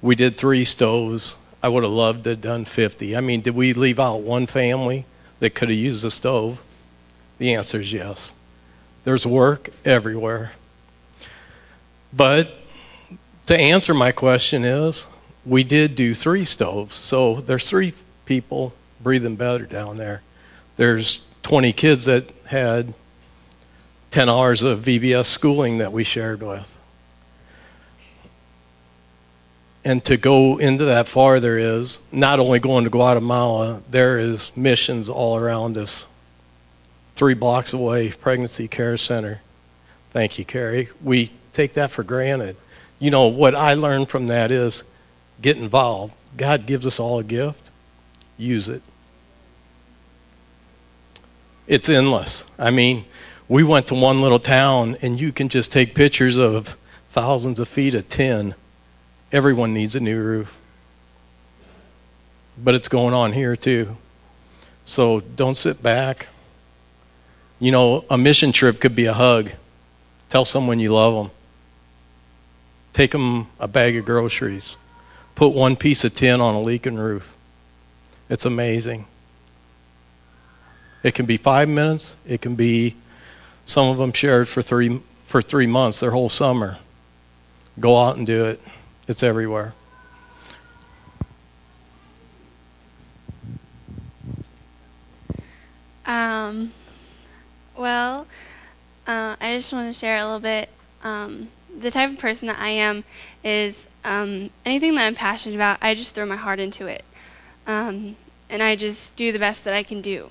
[0.00, 1.36] We did three stoves.
[1.62, 3.14] I would have loved to have done 50.
[3.16, 5.04] I mean, did we leave out one family
[5.40, 6.58] that could have used a stove?
[7.40, 8.34] The answer is yes.
[9.04, 10.52] There's work everywhere.
[12.12, 12.52] But
[13.46, 15.06] to answer my question is,
[15.46, 16.96] we did do three stoves.
[16.96, 17.94] So there's three
[18.26, 20.20] people breathing better down there.
[20.76, 22.92] There's 20 kids that had
[24.10, 26.76] 10 hours of VBS schooling that we shared with.
[29.82, 35.08] And to go into that farther is not only going to Guatemala, there is missions
[35.08, 36.06] all around us.
[37.20, 39.42] Three blocks away, Pregnancy Care Center.
[40.10, 40.88] Thank you, Carrie.
[41.02, 42.56] We take that for granted.
[42.98, 44.84] You know, what I learned from that is
[45.42, 46.14] get involved.
[46.38, 47.68] God gives us all a gift,
[48.38, 48.80] use it.
[51.66, 52.46] It's endless.
[52.58, 53.04] I mean,
[53.48, 56.74] We went to one little town, and you can just take pictures of
[57.10, 58.54] thousands of feet of tin.
[59.30, 60.58] Everyone needs a new roof.
[62.56, 63.98] But it's going on here too.
[64.86, 66.28] So don't sit back.
[67.60, 69.50] You know, a mission trip could be a hug.
[70.30, 71.30] Tell someone you love them.
[72.94, 74.76] Take them a bag of groceries.
[75.34, 77.32] Put one piece of tin on a leaking roof.
[78.28, 79.06] It's amazing.
[81.02, 82.16] It can be five minutes.
[82.26, 82.96] It can be
[83.64, 86.78] some of them shared for three for three months, their whole summer.
[87.78, 88.60] Go out and do it.
[89.06, 89.74] It's everywhere.
[96.04, 96.72] Um,
[97.80, 98.26] well,
[99.06, 100.68] uh, I just want to share a little bit.
[101.02, 103.04] Um, the type of person that I am
[103.42, 107.04] is um, anything that I'm passionate about, I just throw my heart into it.
[107.66, 108.16] Um,
[108.50, 110.30] and I just do the best that I can do.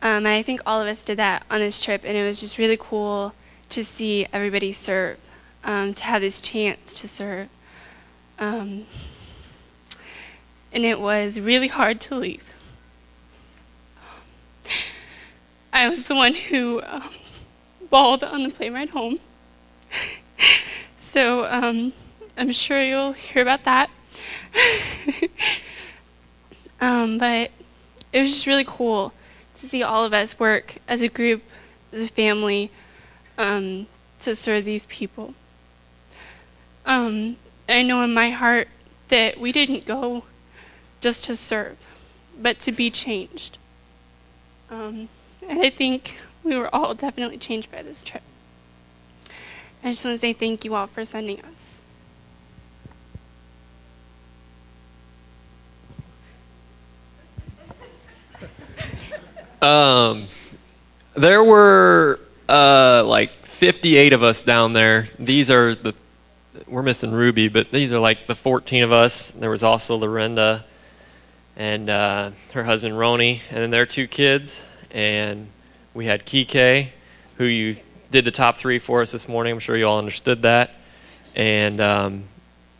[0.00, 2.40] Um, and I think all of us did that on this trip, and it was
[2.40, 3.34] just really cool
[3.70, 5.18] to see everybody serve,
[5.64, 7.48] um, to have this chance to serve.
[8.38, 8.86] Um,
[10.72, 12.55] and it was really hard to leave.
[15.76, 17.10] I was the one who um,
[17.90, 19.20] bawled on the plane ride home.
[20.98, 21.92] so um,
[22.34, 23.90] I'm sure you'll hear about that.
[26.80, 27.50] um, but
[28.10, 29.12] it was just really cool
[29.58, 31.42] to see all of us work as a group,
[31.92, 32.70] as a family,
[33.36, 33.86] um,
[34.20, 35.34] to serve these people.
[36.86, 37.36] Um,
[37.68, 38.68] I know in my heart
[39.10, 40.24] that we didn't go
[41.02, 41.76] just to serve,
[42.40, 43.58] but to be changed.
[44.70, 45.10] Um,
[45.48, 48.22] and I think we were all definitely changed by this trip.
[49.82, 51.80] I just want to say thank you all for sending us.
[59.62, 60.26] Um,
[61.16, 65.08] there were uh, like 58 of us down there.
[65.18, 65.94] These are the
[66.68, 69.30] we're missing Ruby, but these are like the 14 of us.
[69.30, 70.64] There was also Lorinda
[71.56, 74.62] and uh, her husband Roni, and then their two kids.
[74.96, 75.48] And
[75.92, 76.88] we had Kike,
[77.36, 77.76] who you
[78.10, 79.52] did the top three for us this morning.
[79.52, 80.70] I'm sure you all understood that.
[81.34, 82.24] And um,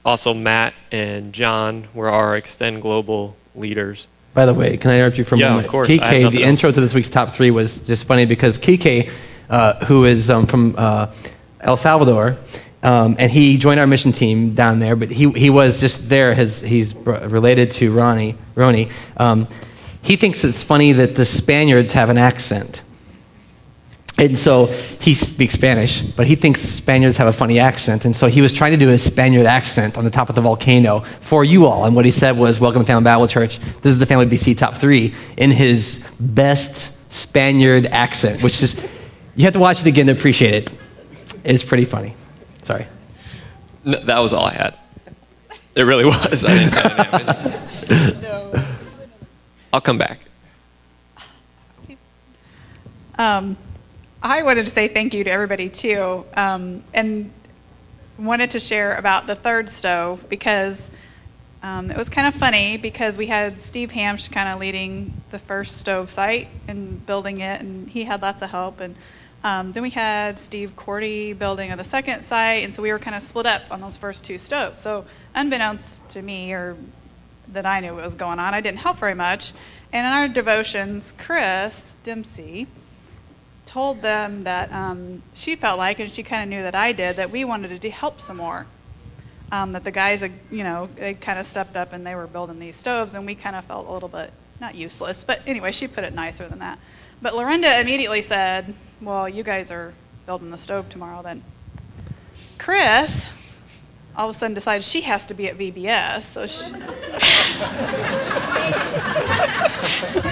[0.03, 4.07] also Matt and John were our Extend Global leaders.
[4.33, 5.69] By the way, can I interrupt you for a Yeah, of moment?
[5.69, 5.91] course.
[5.91, 6.49] I have Kike, the else.
[6.49, 9.11] intro to this week's top three was just funny because Kike,
[9.51, 11.13] uh, who is um, from uh,
[11.61, 12.39] El Salvador,
[12.83, 16.33] um, and he joined our mission team down there, but he, he was just there.
[16.33, 18.37] His, he's related to Ronnie.
[18.55, 18.91] Roni.
[19.19, 19.49] Um,
[20.07, 22.81] he thinks it's funny that the Spaniards have an accent.
[24.19, 28.05] And so he speaks Spanish, but he thinks Spaniards have a funny accent.
[28.05, 30.41] And so he was trying to do a Spaniard accent on the top of the
[30.41, 31.85] volcano for you all.
[31.85, 33.59] And what he said was, Welcome to Family Bible Church.
[33.83, 38.81] This is the Family BC top three in his best Spaniard accent, which is,
[39.35, 40.73] you have to watch it again to appreciate it.
[41.43, 42.15] It's pretty funny.
[42.63, 42.87] Sorry.
[43.85, 44.79] No, that was all I had.
[45.75, 46.45] It really was.
[46.45, 48.36] I didn't, I didn't have it.
[49.77, 50.21] I'll come back.
[53.19, 53.59] Um,
[54.23, 57.31] I wanted to say thank you to everybody too, um, and
[58.17, 60.91] wanted to share about the third stove because
[61.63, 65.39] um, it was kind of funny because we had Steve Hamsh kind of leading the
[65.39, 68.81] first stove site and building it, and he had lots of help.
[68.81, 68.95] And
[69.45, 73.15] um, then we had Steve Cordy building the second site, and so we were kind
[73.15, 74.81] of split up on those first two stoves.
[74.81, 75.05] So
[75.35, 76.79] unbeknownst to me, or
[77.53, 79.53] that I knew what was going on, I didn't help very much.
[79.93, 82.67] And in our devotions, Chris Dempsey
[83.67, 87.17] told them that um, she felt like, and she kind of knew that I did,
[87.17, 88.67] that we wanted to help some more.
[89.53, 92.27] Um, that the guys, uh, you know, they kind of stepped up and they were
[92.27, 95.71] building these stoves, and we kind of felt a little bit not useless, but anyway,
[95.71, 96.79] she put it nicer than that.
[97.21, 99.93] But Lorinda immediately said, "Well, you guys are
[100.25, 101.43] building the stove tomorrow, then."
[102.59, 103.27] Chris
[104.17, 106.73] all of a sudden decided she has to be at VBS, so she.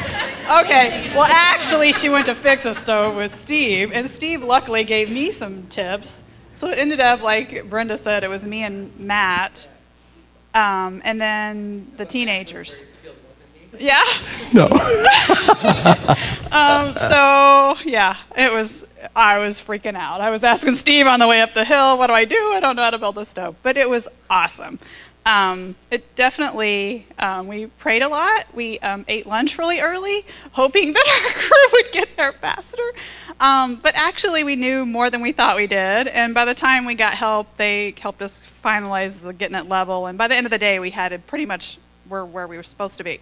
[0.45, 5.11] Okay, well, actually, she went to fix a stove with Steve, and Steve luckily gave
[5.11, 6.23] me some tips.
[6.57, 9.67] So it ended up, like Brenda said, it was me and Matt,
[10.53, 12.83] um, and then the teenagers.
[13.79, 14.05] Yeah?
[14.53, 14.65] No.
[16.51, 20.21] um, so, yeah, it was, I was freaking out.
[20.21, 22.53] I was asking Steve on the way up the hill, what do I do?
[22.55, 23.57] I don't know how to build a stove.
[23.63, 24.79] But it was awesome.
[25.27, 28.45] Um, it definitely, um, we prayed a lot.
[28.53, 32.83] We um, ate lunch really early, hoping that our crew would get there faster.
[33.41, 36.09] Um, but actually, we knew more than we thought we did.
[36.09, 40.07] And by the time we got help, they helped us finalize the getting it level.
[40.07, 42.57] And by the end of the day, we had it pretty much were where we
[42.57, 43.21] were supposed to be.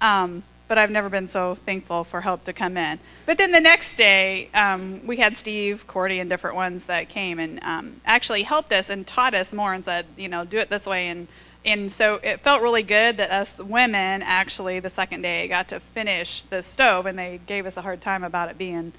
[0.00, 3.00] Um, but I've never been so thankful for help to come in.
[3.26, 7.40] But then the next day, um, we had Steve, Cordy, and different ones that came
[7.40, 10.70] and um, actually helped us and taught us more and said, you know, do it
[10.70, 11.08] this way.
[11.08, 11.26] And,
[11.64, 15.80] and so it felt really good that us women actually the second day got to
[15.80, 18.92] finish the stove, and they gave us a hard time about it being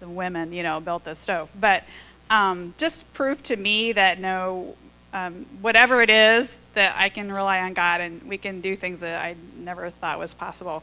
[0.00, 1.50] the women, you know, built the stove.
[1.54, 1.84] But
[2.30, 4.74] um, just proof to me that no,
[5.12, 9.00] um, whatever it is, that I can rely on God and we can do things
[9.00, 10.82] that I never thought was possible.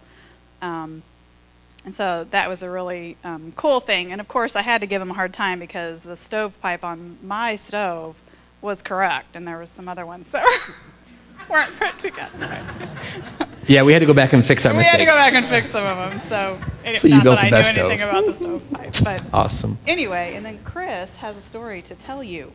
[0.61, 1.03] Um,
[1.85, 4.11] and so that was a really um, cool thing.
[4.11, 7.17] And of course, I had to give him a hard time because the stovepipe on
[7.23, 8.15] my stove
[8.61, 10.45] was correct, and there were some other ones that
[11.49, 12.61] weren't put together.
[13.67, 14.97] Yeah, we had to go back and fix our we mistakes.
[14.97, 16.21] We had to go back and fix some of them.
[16.21, 16.59] So,
[16.97, 17.91] So you not built that the I best stove.
[17.93, 19.77] about the stovepipe, but Awesome.
[19.87, 22.51] anyway, and then Chris has a story to tell you.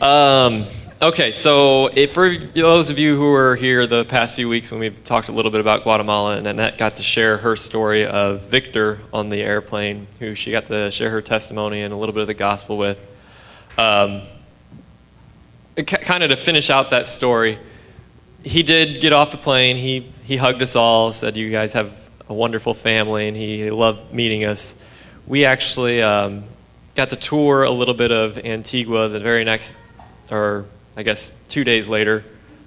[0.00, 0.66] Um,
[1.02, 4.78] okay, so if for those of you who were here the past few weeks when
[4.78, 8.42] we've talked a little bit about Guatemala, and Annette got to share her story of
[8.42, 12.20] Victor on the airplane, who she got to share her testimony and a little bit
[12.20, 12.98] of the gospel with.
[13.76, 14.22] Um,
[15.84, 17.58] kind of to finish out that story,
[18.44, 19.76] he did get off the plane.
[19.76, 21.92] He he hugged us all, said, "You guys have
[22.28, 24.76] a wonderful family," and he loved meeting us.
[25.26, 26.44] We actually um,
[26.94, 29.76] got to tour a little bit of Antigua the very next,
[30.30, 30.66] or
[30.96, 32.24] I guess two days later,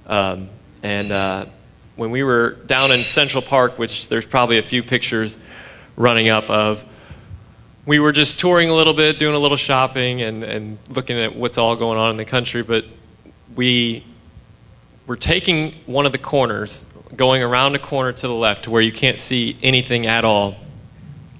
[0.08, 0.50] um,
[0.84, 1.46] and uh,
[1.96, 5.38] when we were down in Central Park, which there's probably a few pictures
[5.96, 6.84] running up of.
[7.86, 11.36] We were just touring a little bit, doing a little shopping, and, and looking at
[11.36, 12.62] what's all going on in the country.
[12.62, 12.86] But
[13.56, 14.06] we
[15.08, 16.86] we're taking one of the corners,
[17.16, 20.56] going around a corner to the left to where you can't see anything at all.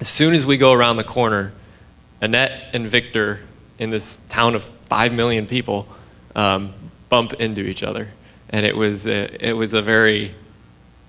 [0.00, 1.52] As soon as we go around the corner,
[2.20, 3.40] Annette and Victor
[3.78, 5.86] in this town of five million people
[6.34, 6.74] um,
[7.08, 8.08] bump into each other,
[8.50, 10.34] and it was a, it was a very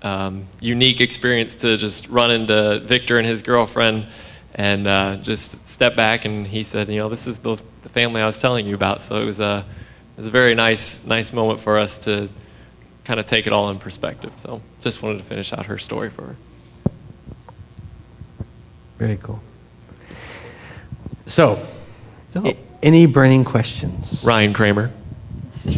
[0.02, 4.06] um, unique experience to just run into Victor and his girlfriend
[4.54, 6.24] and uh, just step back.
[6.24, 9.02] And he said, you know, this is the, the family I was telling you about.
[9.02, 9.64] So it was a
[10.16, 12.28] it was a very nice nice moment for us to
[13.04, 14.32] kind of take it all in perspective.
[14.36, 16.36] So just wanted to finish out her story for her.
[18.98, 19.40] Very cool.
[21.26, 21.66] So,
[22.36, 24.22] a- any burning questions?
[24.22, 24.92] Ryan Kramer.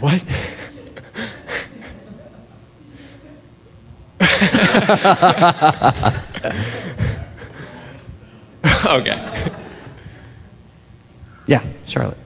[0.00, 0.22] What?
[8.86, 9.18] okay.
[11.46, 12.18] Yeah, Charlotte.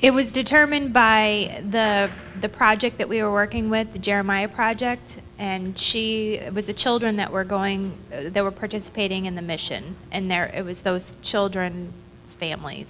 [0.00, 2.10] It was determined by the
[2.40, 6.72] the project that we were working with, the Jeremiah project, and she it was the
[6.72, 10.82] children that were going uh, that were participating in the mission, and there it was
[10.82, 11.92] those children's
[12.38, 12.88] families.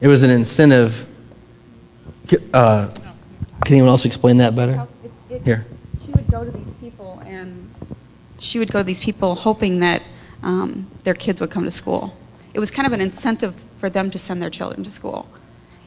[0.00, 1.06] It was an incentive.
[2.52, 2.88] Uh,
[3.64, 4.86] can anyone else explain that better?
[5.44, 5.66] Here.
[6.04, 7.70] She would go to these people and
[8.38, 10.02] she would go to these people hoping that
[10.42, 12.16] um, their kids would come to school.
[12.52, 15.28] It was kind of an incentive for them to send their children to school.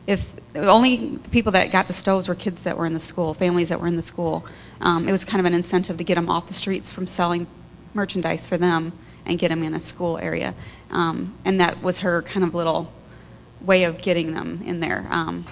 [0.08, 3.34] If the only people that got the stoves were kids that were in the school,
[3.34, 4.46] families that were in the school,
[4.82, 7.46] um, it was kind of an incentive to get them off the streets from selling
[7.94, 8.94] merchandise for them
[9.26, 10.56] and get them in a school area.
[10.90, 12.92] Um, and that was her kind of little
[13.62, 15.06] way of getting them in there.
[15.10, 15.46] Um,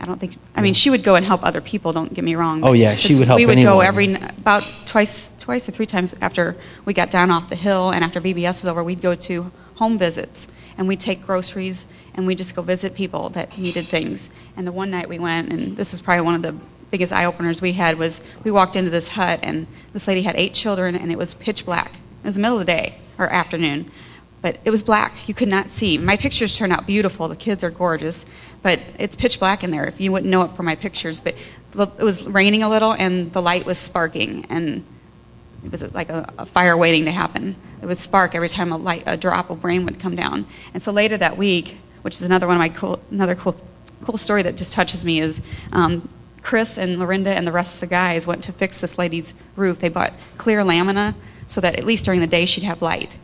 [0.00, 0.36] I don't think.
[0.54, 1.92] I mean, she would go and help other people.
[1.92, 2.62] Don't get me wrong.
[2.62, 6.14] Oh, yeah, she would help We would go every about twice, twice or three times
[6.20, 9.50] after we got down off the hill, and after VBS was over, we'd go to
[9.74, 10.46] home visits,
[10.76, 11.86] and we'd take groceries,
[12.18, 14.28] and we'd just go visit people that needed things.
[14.56, 16.52] And the one night we went, and this is probably one of the
[16.90, 20.34] biggest eye openers we had was we walked into this hut, and this lady had
[20.34, 21.92] eight children, and it was pitch black.
[21.92, 23.92] It was the middle of the day or afternoon,
[24.42, 25.28] but it was black.
[25.28, 25.96] You could not see.
[25.96, 27.28] My pictures turned out beautiful.
[27.28, 28.26] The kids are gorgeous,
[28.62, 29.86] but it's pitch black in there.
[29.86, 31.36] If you wouldn't know it from my pictures, but
[31.76, 34.84] it was raining a little and the light was sparking and
[35.64, 37.54] it was like a, a fire waiting to happen.
[37.80, 40.48] It would spark every time a light, a drop of rain would come down.
[40.74, 43.56] And so later that week, which is another one of my cool, another cool,
[44.04, 45.40] cool story that just touches me, is
[45.72, 46.08] um,
[46.42, 49.80] Chris and Lorinda and the rest of the guys went to fix this lady's roof.
[49.80, 51.14] They bought clear lamina
[51.46, 53.16] so that at least during the day she'd have light.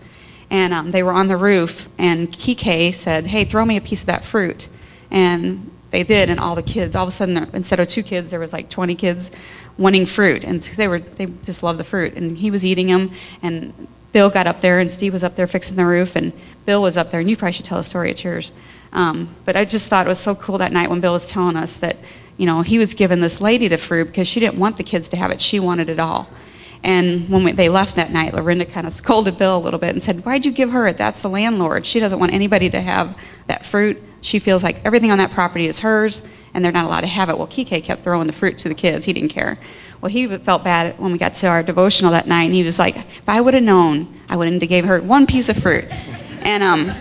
[0.50, 4.00] And um, they were on the roof, and Kike said, "Hey, throw me a piece
[4.00, 4.68] of that fruit."
[5.10, 8.30] And they did, and all the kids, all of a sudden, instead of two kids,
[8.30, 9.30] there was like 20 kids
[9.78, 13.10] wanting fruit, and they were they just loved the fruit, and he was eating them,
[13.42, 16.32] and Bill got up there, and Steve was up there fixing the roof, and
[16.66, 18.52] Bill was up there, and you probably should tell the story at yours.
[18.92, 21.56] Um, but I just thought it was so cool that night when Bill was telling
[21.56, 21.96] us that,
[22.36, 25.08] you know, he was giving this lady the fruit because she didn't want the kids
[25.10, 26.28] to have it; she wanted it all.
[26.84, 29.94] And when we, they left that night, Lorinda kind of scolded Bill a little bit
[29.94, 30.98] and said, Why'd you give her it?
[30.98, 31.86] That's the landlord.
[31.86, 34.02] She doesn't want anybody to have that fruit.
[34.20, 37.30] She feels like everything on that property is hers, and they're not allowed to have
[37.30, 37.38] it.
[37.38, 39.06] Well, Kike kept throwing the fruit to the kids.
[39.06, 39.58] He didn't care.
[40.02, 42.78] Well, he felt bad when we got to our devotional that night, and he was
[42.78, 45.86] like, If I would have known, I wouldn't have gave her one piece of fruit.
[46.44, 46.92] And, um,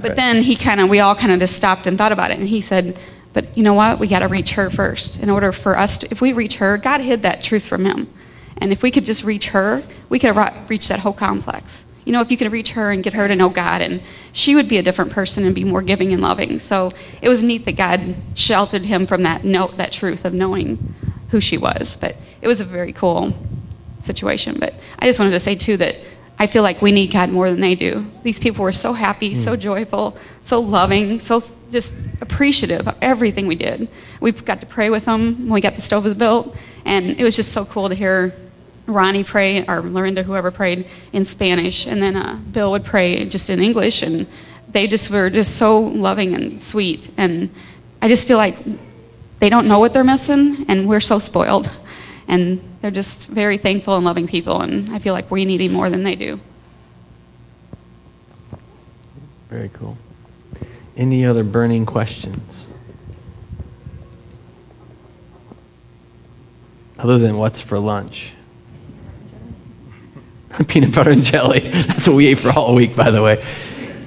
[0.00, 2.38] but then he kind of, we all kind of just stopped and thought about it,
[2.38, 2.98] and he said,
[3.32, 4.00] but you know what?
[4.00, 5.20] We got to reach her first.
[5.20, 8.12] In order for us to, if we reach her, God hid that truth from him.
[8.56, 11.84] And if we could just reach her, we could have reached that whole complex.
[12.04, 14.02] You know, if you could reach her and get her to know God, and
[14.32, 16.58] she would be a different person and be more giving and loving.
[16.58, 20.94] So it was neat that God sheltered him from that note, that truth of knowing
[21.30, 21.96] who she was.
[22.00, 23.32] But it was a very cool
[24.00, 24.58] situation.
[24.58, 25.96] But I just wanted to say, too, that
[26.40, 28.10] I feel like we need God more than they do.
[28.22, 33.56] These people were so happy, so joyful, so loving, so just appreciative of everything we
[33.56, 33.90] did.
[34.20, 37.36] We got to pray with them when we got the stoves built, and it was
[37.36, 38.34] just so cool to hear
[38.86, 43.50] Ronnie pray, or Lorinda, whoever prayed in Spanish, and then uh, Bill would pray just
[43.50, 44.26] in English, and
[44.72, 47.10] they just were just so loving and sweet.
[47.18, 47.50] And
[48.00, 48.56] I just feel like
[49.40, 51.70] they don't know what they're missing, and we're so spoiled.
[52.28, 55.72] And they're just very thankful and loving people, and I feel like we need him
[55.72, 56.40] more than they do.
[59.48, 59.98] Very cool.
[60.96, 62.66] Any other burning questions?
[66.98, 68.32] Other than what's for lunch?
[70.68, 71.60] Peanut butter and jelly.
[71.70, 73.42] That's what we ate for all week, by the way.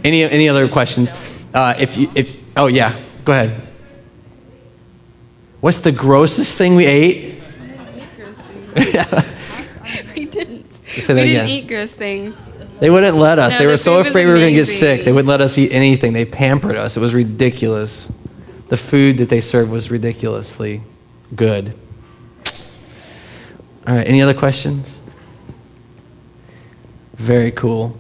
[0.04, 1.12] Any, any other questions?
[1.54, 3.62] Uh, if you, if, oh, yeah, go ahead.
[5.62, 7.43] What's the grossest thing we ate?
[10.16, 10.74] we didn't.
[10.74, 11.50] Say that we didn't again.
[11.50, 12.36] eat gross things.
[12.80, 13.54] They wouldn't let us.
[13.54, 15.06] No, they the were so afraid we were going to get sick.
[15.06, 16.14] They wouldn't let us eat anything.
[16.14, 16.98] They pampered us.
[16.98, 18.10] It was ridiculous.
[18.70, 20.82] The food that they served was ridiculously
[21.36, 21.74] good.
[23.88, 25.00] All right, any other questions?
[27.16, 28.00] Very cool.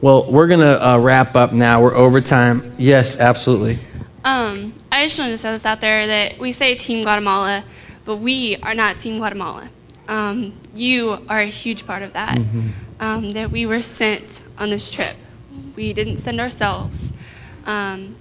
[0.00, 1.82] Well, we're going to uh, wrap up now.
[1.82, 2.74] We're over time.
[2.78, 3.78] Yes, absolutely.
[4.24, 7.64] Um, I just wanted to throw this out there that we say Team Guatemala,
[8.04, 9.68] but we are not Team Guatemala.
[10.08, 12.38] Um, you are a huge part of that.
[13.00, 15.16] Um, that we were sent on this trip.
[15.76, 17.12] We didn't send ourselves.
[17.66, 18.16] Um,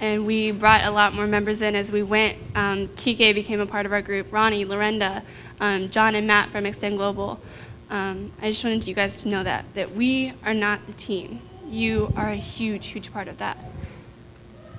[0.00, 2.38] and we brought a lot more members in as we went.
[2.54, 5.22] Um, Kike became a part of our group, Ronnie, Lorenda,
[5.60, 7.40] um, John, and Matt from Extend Global.
[7.88, 11.40] Um, I just wanted you guys to know that, that we are not the team.
[11.66, 13.56] You are a huge, huge part of that.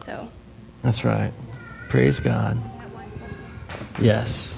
[0.06, 0.30] So.
[0.84, 1.34] That's right.
[1.90, 2.60] Praise God.
[4.00, 4.57] Yes.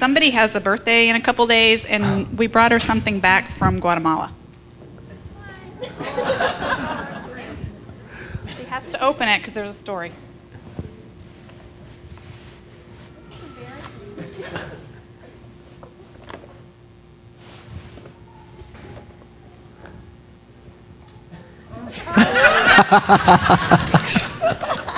[0.00, 3.80] Somebody has a birthday in a couple days, and we brought her something back from
[3.80, 4.32] Guatemala.
[8.48, 10.12] she has to open it because there's a story.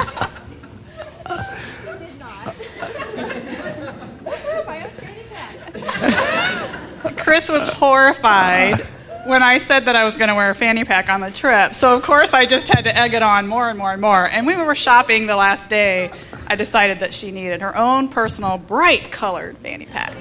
[7.23, 8.81] Chris was horrified
[9.27, 11.75] when I said that I was going to wear a fanny pack on the trip.
[11.75, 14.29] So, of course, I just had to egg it on more and more and more.
[14.29, 16.11] And when we were shopping the last day,
[16.49, 20.13] I decided that she needed her own personal bright colored fanny pack.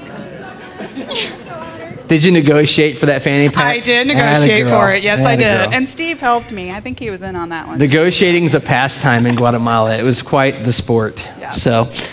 [2.07, 3.65] Did you negotiate for that fanny pack?
[3.65, 5.01] I did negotiate for it.
[5.03, 5.43] Yes, I did.
[5.57, 5.73] girl.
[5.73, 6.71] And Steve helped me.
[6.71, 7.79] I think he was in on that one.
[7.79, 9.95] Negotiating's a pastime in Guatemala.
[9.97, 11.27] It was quite the sport.
[11.53, 12.07] So, Thank you.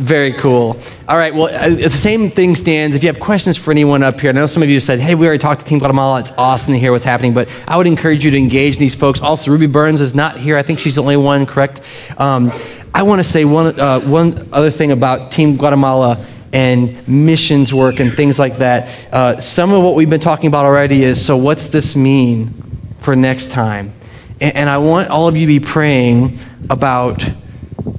[0.00, 0.80] Very cool.
[1.08, 2.96] All right, well, uh, the same thing stands.
[2.96, 5.14] If you have questions for anyone up here, I know some of you said, hey,
[5.14, 6.20] we already talked to Team Guatemala.
[6.20, 9.20] It's awesome to hear what's happening, but I would encourage you to engage these folks.
[9.20, 10.56] Also, Ruby Burns is not here.
[10.56, 11.82] I think she's the only one, correct?
[12.16, 12.50] Um,
[12.94, 16.24] I want to say one, uh, one other thing about Team Guatemala
[16.54, 19.12] and missions work and things like that.
[19.12, 22.54] Uh, some of what we've been talking about already is so, what's this mean
[23.00, 23.92] for next time?
[24.40, 26.38] And, and I want all of you to be praying
[26.70, 27.22] about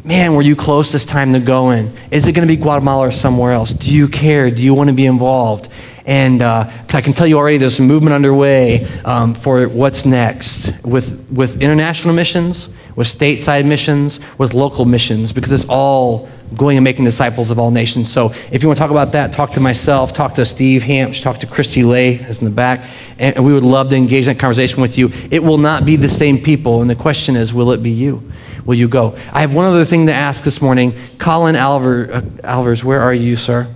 [0.04, 1.96] man, were you close this time to going?
[2.12, 3.74] Is it going to be Guatemala or somewhere else?
[3.74, 4.52] Do you care?
[4.52, 5.70] Do you want to be involved?
[6.06, 10.72] And uh, I can tell you already there's some movement underway um, for what's next
[10.84, 16.84] with, with international missions, with stateside missions, with local missions, because it's all going and
[16.84, 18.12] making disciples of all nations.
[18.12, 21.22] So if you want to talk about that, talk to myself, talk to Steve Hamps,
[21.22, 24.34] talk to Christy Lay, who's in the back, and we would love to engage in
[24.34, 25.12] that conversation with you.
[25.30, 28.30] It will not be the same people, and the question is, will it be you?
[28.66, 29.16] Will you go?
[29.34, 30.94] I have one other thing to ask this morning.
[31.18, 33.68] Colin Alver, uh, Alvers, where are you, sir?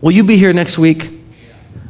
[0.00, 1.10] Will you be here next week?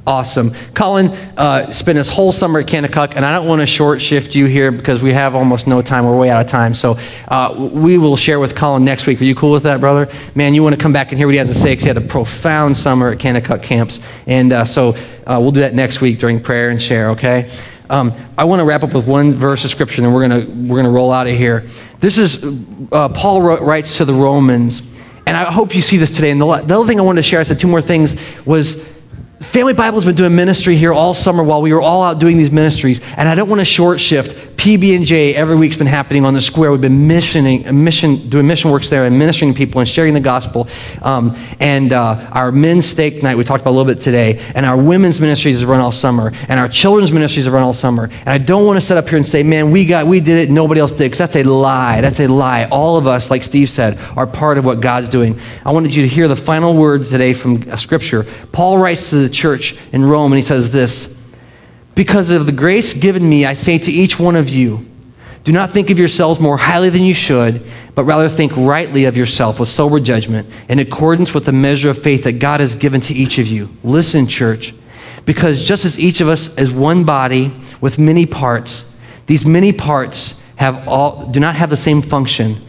[0.08, 0.54] Awesome.
[0.72, 4.34] Colin uh, spent his whole summer at Kanakuk, and I don't want to short shift
[4.34, 6.06] you here because we have almost no time.
[6.06, 6.72] We're way out of time.
[6.72, 9.20] So uh, we will share with Colin next week.
[9.20, 10.10] Are you cool with that, brother?
[10.34, 11.88] Man, you want to come back and hear what he has to say because he
[11.88, 14.00] had a profound summer at Kanakuk camps.
[14.26, 14.96] And uh, so
[15.26, 17.50] uh, we'll do that next week during prayer and share, okay?
[17.90, 20.52] Um, I want to wrap up with one verse of scripture, and we're going to
[20.68, 21.66] we're gonna roll out of here.
[22.00, 22.44] This is,
[22.92, 24.82] uh, Paul writes to the Romans,
[25.26, 26.30] and I hope you see this today.
[26.30, 28.82] And the, the other thing I wanted to share, I said two more things, was
[29.40, 32.52] Family Bible's been doing ministry here all summer while we were all out doing these
[32.52, 36.40] ministries, and I don't want to short shift PB&J every week's been happening on the
[36.40, 36.72] square.
[36.72, 40.20] We've been missioning, mission, doing mission works there and ministering to people and sharing the
[40.20, 40.66] gospel.
[41.00, 44.66] Um, and uh, our men's steak night we talked about a little bit today, and
[44.66, 48.10] our women's ministries have run all summer, and our children's ministries have run all summer.
[48.10, 50.38] And I don't want to sit up here and say, "Man, we got, we did
[50.38, 52.00] it, nobody else did," because that's a lie.
[52.00, 52.64] That's a lie.
[52.64, 55.38] All of us, like Steve said, are part of what God's doing.
[55.64, 58.26] I wanted you to hear the final words today from Scripture.
[58.50, 61.14] Paul writes to the church in Rome, and he says this.
[61.98, 64.88] Because of the grace given me, I say to each one of you,
[65.42, 69.16] do not think of yourselves more highly than you should, but rather think rightly of
[69.16, 73.00] yourself with sober judgment, in accordance with the measure of faith that God has given
[73.00, 73.68] to each of you.
[73.82, 74.76] Listen, church,
[75.24, 78.88] because just as each of us is one body with many parts,
[79.26, 82.64] these many parts have all, do not have the same function,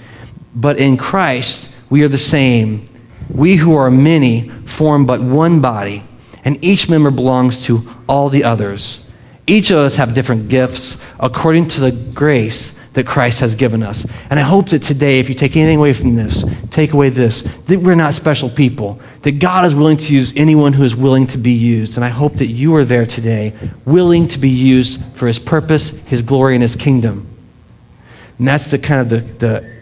[0.55, 2.83] but in Christ we are the same.
[3.29, 6.03] We who are many form but one body,
[6.43, 9.05] and each member belongs to all the others.
[9.49, 14.05] Each of us have different gifts according to the grace that Christ has given us.
[14.29, 17.41] And I hope that today, if you take anything away from this, take away this
[17.65, 21.25] that we're not special people, that God is willing to use anyone who is willing
[21.27, 21.95] to be used.
[21.95, 25.97] And I hope that you are there today, willing to be used for His purpose,
[26.05, 27.27] His glory, and His kingdom.
[28.37, 29.78] And that's the kind of the, the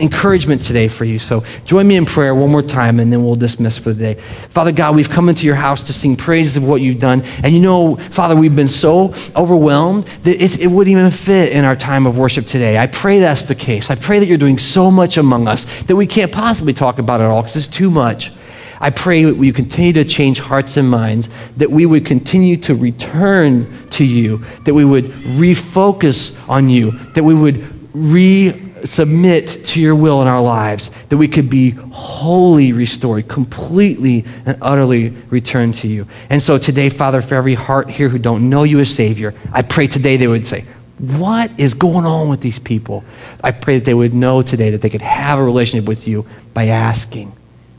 [0.00, 1.18] encouragement today for you.
[1.18, 4.20] So join me in prayer one more time and then we'll dismiss for the day.
[4.50, 7.22] Father God, we've come into your house to sing praises of what you've done.
[7.42, 11.76] And you know, Father, we've been so overwhelmed that it wouldn't even fit in our
[11.76, 12.78] time of worship today.
[12.78, 13.90] I pray that's the case.
[13.90, 17.20] I pray that you're doing so much among us that we can't possibly talk about
[17.20, 18.32] it all because it's too much.
[18.80, 22.74] I pray that you continue to change hearts and minds, that we would continue to
[22.74, 27.64] return to you, that we would refocus on you, that we would
[27.94, 34.24] re submit to your will in our lives, that we could be wholly restored, completely
[34.46, 36.06] and utterly returned to you.
[36.30, 39.62] And so today, Father, for every heart here who don't know you as Savior, I
[39.62, 40.64] pray today they would say,
[40.98, 43.04] what is going on with these people?
[43.42, 46.26] I pray that they would know today that they could have a relationship with you
[46.52, 47.32] by asking,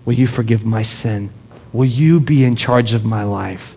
[0.03, 1.31] Will you forgive my sin?
[1.73, 3.75] Will you be in charge of my life?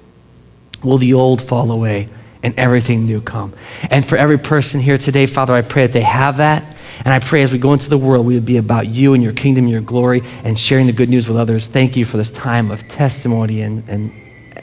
[0.83, 2.09] Will the old fall away
[2.43, 3.55] and everything new come?
[3.91, 7.21] And for every person here today, Father, I pray that they have that and I
[7.21, 9.65] pray as we go into the world, we would be about you and your kingdom
[9.65, 11.67] and your glory and sharing the good news with others.
[11.67, 14.13] Thank you for this time of testimony and, and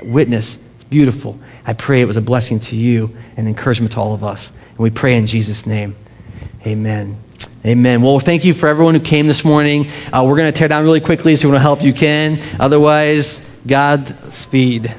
[0.03, 0.59] witness.
[0.75, 1.39] It's beautiful.
[1.65, 4.51] I pray it was a blessing to you and encouragement to all of us.
[4.69, 5.95] And we pray in Jesus' name.
[6.65, 7.17] Amen.
[7.65, 8.01] Amen.
[8.01, 9.87] Well, thank you for everyone who came this morning.
[10.11, 11.93] Uh, we're going to tear down really quickly, so if you want to help, you
[11.93, 12.39] can.
[12.59, 14.93] Otherwise, God speed.